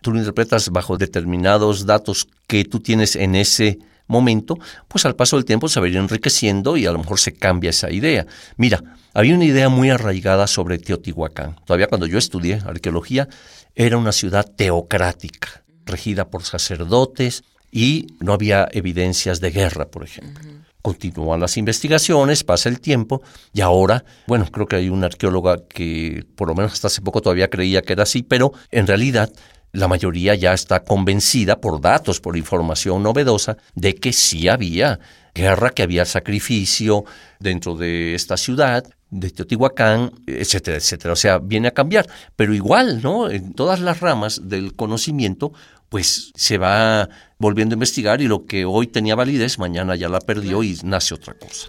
tú 0.00 0.12
lo 0.12 0.18
interpretas 0.18 0.70
bajo 0.70 0.96
determinados 0.96 1.84
datos 1.84 2.26
que 2.46 2.64
tú 2.64 2.80
tienes 2.80 3.14
en 3.14 3.34
ese 3.34 3.78
momento, 4.06 4.58
pues 4.88 5.04
al 5.04 5.14
paso 5.14 5.36
del 5.36 5.44
tiempo 5.44 5.68
se 5.68 5.78
va 5.78 5.86
a 5.86 5.88
ir 5.90 5.96
enriqueciendo 5.96 6.76
y 6.78 6.86
a 6.86 6.92
lo 6.92 6.98
mejor 6.98 7.20
se 7.20 7.32
cambia 7.32 7.70
esa 7.70 7.90
idea. 7.90 8.26
Mira, 8.56 8.82
había 9.12 9.34
una 9.34 9.44
idea 9.44 9.68
muy 9.68 9.90
arraigada 9.90 10.46
sobre 10.46 10.78
Teotihuacán. 10.78 11.56
Todavía 11.64 11.86
cuando 11.86 12.06
yo 12.06 12.18
estudié 12.18 12.60
arqueología, 12.66 13.28
era 13.74 13.96
una 13.96 14.12
ciudad 14.12 14.44
teocrática, 14.56 15.64
regida 15.84 16.30
por 16.30 16.44
sacerdotes 16.44 17.44
y 17.70 18.06
no 18.20 18.32
había 18.32 18.68
evidencias 18.70 19.40
de 19.40 19.50
guerra, 19.50 19.86
por 19.86 20.04
ejemplo. 20.04 20.48
Continúan 20.80 21.40
las 21.40 21.56
investigaciones, 21.56 22.44
pasa 22.44 22.68
el 22.68 22.80
tiempo 22.80 23.22
y 23.52 23.62
ahora, 23.62 24.04
bueno, 24.26 24.46
creo 24.52 24.66
que 24.66 24.76
hay 24.76 24.88
una 24.90 25.06
arqueóloga 25.06 25.56
que 25.66 26.24
por 26.36 26.48
lo 26.48 26.54
menos 26.54 26.74
hasta 26.74 26.88
hace 26.88 27.00
poco 27.00 27.20
todavía 27.20 27.48
creía 27.48 27.82
que 27.82 27.94
era 27.94 28.02
así, 28.02 28.22
pero 28.22 28.52
en 28.70 28.86
realidad 28.86 29.32
la 29.72 29.88
mayoría 29.88 30.36
ya 30.36 30.52
está 30.52 30.84
convencida 30.84 31.60
por 31.60 31.80
datos, 31.80 32.20
por 32.20 32.36
información 32.36 33.02
novedosa, 33.02 33.56
de 33.74 33.96
que 33.96 34.12
sí 34.12 34.46
había 34.46 35.00
guerra, 35.34 35.70
que 35.70 35.82
había 35.82 36.04
sacrificio 36.04 37.04
dentro 37.40 37.74
de 37.74 38.14
esta 38.14 38.36
ciudad, 38.36 38.84
de 39.14 39.30
Teotihuacán, 39.30 40.12
etcétera, 40.26 40.76
etcétera. 40.76 41.12
O 41.12 41.16
sea, 41.16 41.38
viene 41.38 41.68
a 41.68 41.70
cambiar. 41.70 42.06
Pero 42.36 42.52
igual, 42.52 43.00
¿no? 43.02 43.30
En 43.30 43.54
todas 43.54 43.80
las 43.80 44.00
ramas 44.00 44.48
del 44.48 44.74
conocimiento, 44.74 45.52
pues 45.88 46.32
se 46.34 46.58
va 46.58 47.08
volviendo 47.38 47.74
a 47.74 47.76
investigar 47.76 48.20
y 48.20 48.26
lo 48.26 48.44
que 48.44 48.64
hoy 48.64 48.88
tenía 48.88 49.14
validez, 49.14 49.58
mañana 49.58 49.94
ya 49.94 50.08
la 50.08 50.20
perdió 50.20 50.62
y 50.62 50.76
nace 50.82 51.14
otra 51.14 51.34
cosa. 51.34 51.68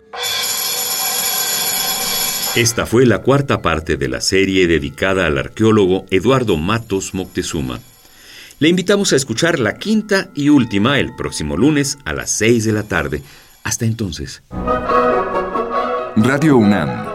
Esta 2.56 2.86
fue 2.86 3.06
la 3.06 3.20
cuarta 3.20 3.62
parte 3.62 3.98
de 3.98 4.08
la 4.08 4.22
serie 4.22 4.66
dedicada 4.66 5.28
al 5.28 5.38
arqueólogo 5.38 6.06
Eduardo 6.10 6.58
Matos 6.58 7.14
Moctezuma. 7.14 7.80
Le 8.60 8.70
invitamos 8.70 9.12
a 9.12 9.18
escuchar 9.18 9.60
la 9.60 9.78
quinta 9.78 10.32
y 10.34 10.50
última 10.50 10.98
el 10.98 11.14
próximo 11.16 11.58
lunes 11.58 11.98
a 12.06 12.14
las 12.14 12.32
6 12.32 12.64
de 12.64 12.72
la 12.72 12.84
tarde. 12.84 13.22
Hasta 13.64 13.86
entonces. 13.86 14.42
Radio 16.16 16.56
UNAM 16.56 17.15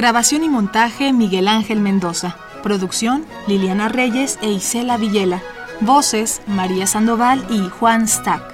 Grabación 0.00 0.44
y 0.44 0.48
montaje 0.48 1.12
Miguel 1.12 1.46
Ángel 1.46 1.78
Mendoza. 1.78 2.34
Producción 2.62 3.26
Liliana 3.46 3.90
Reyes 3.90 4.38
e 4.40 4.50
Isela 4.50 4.96
Villela. 4.96 5.42
Voces 5.82 6.40
María 6.46 6.86
Sandoval 6.86 7.44
y 7.50 7.68
Juan 7.68 8.08
Stack. 8.08 8.49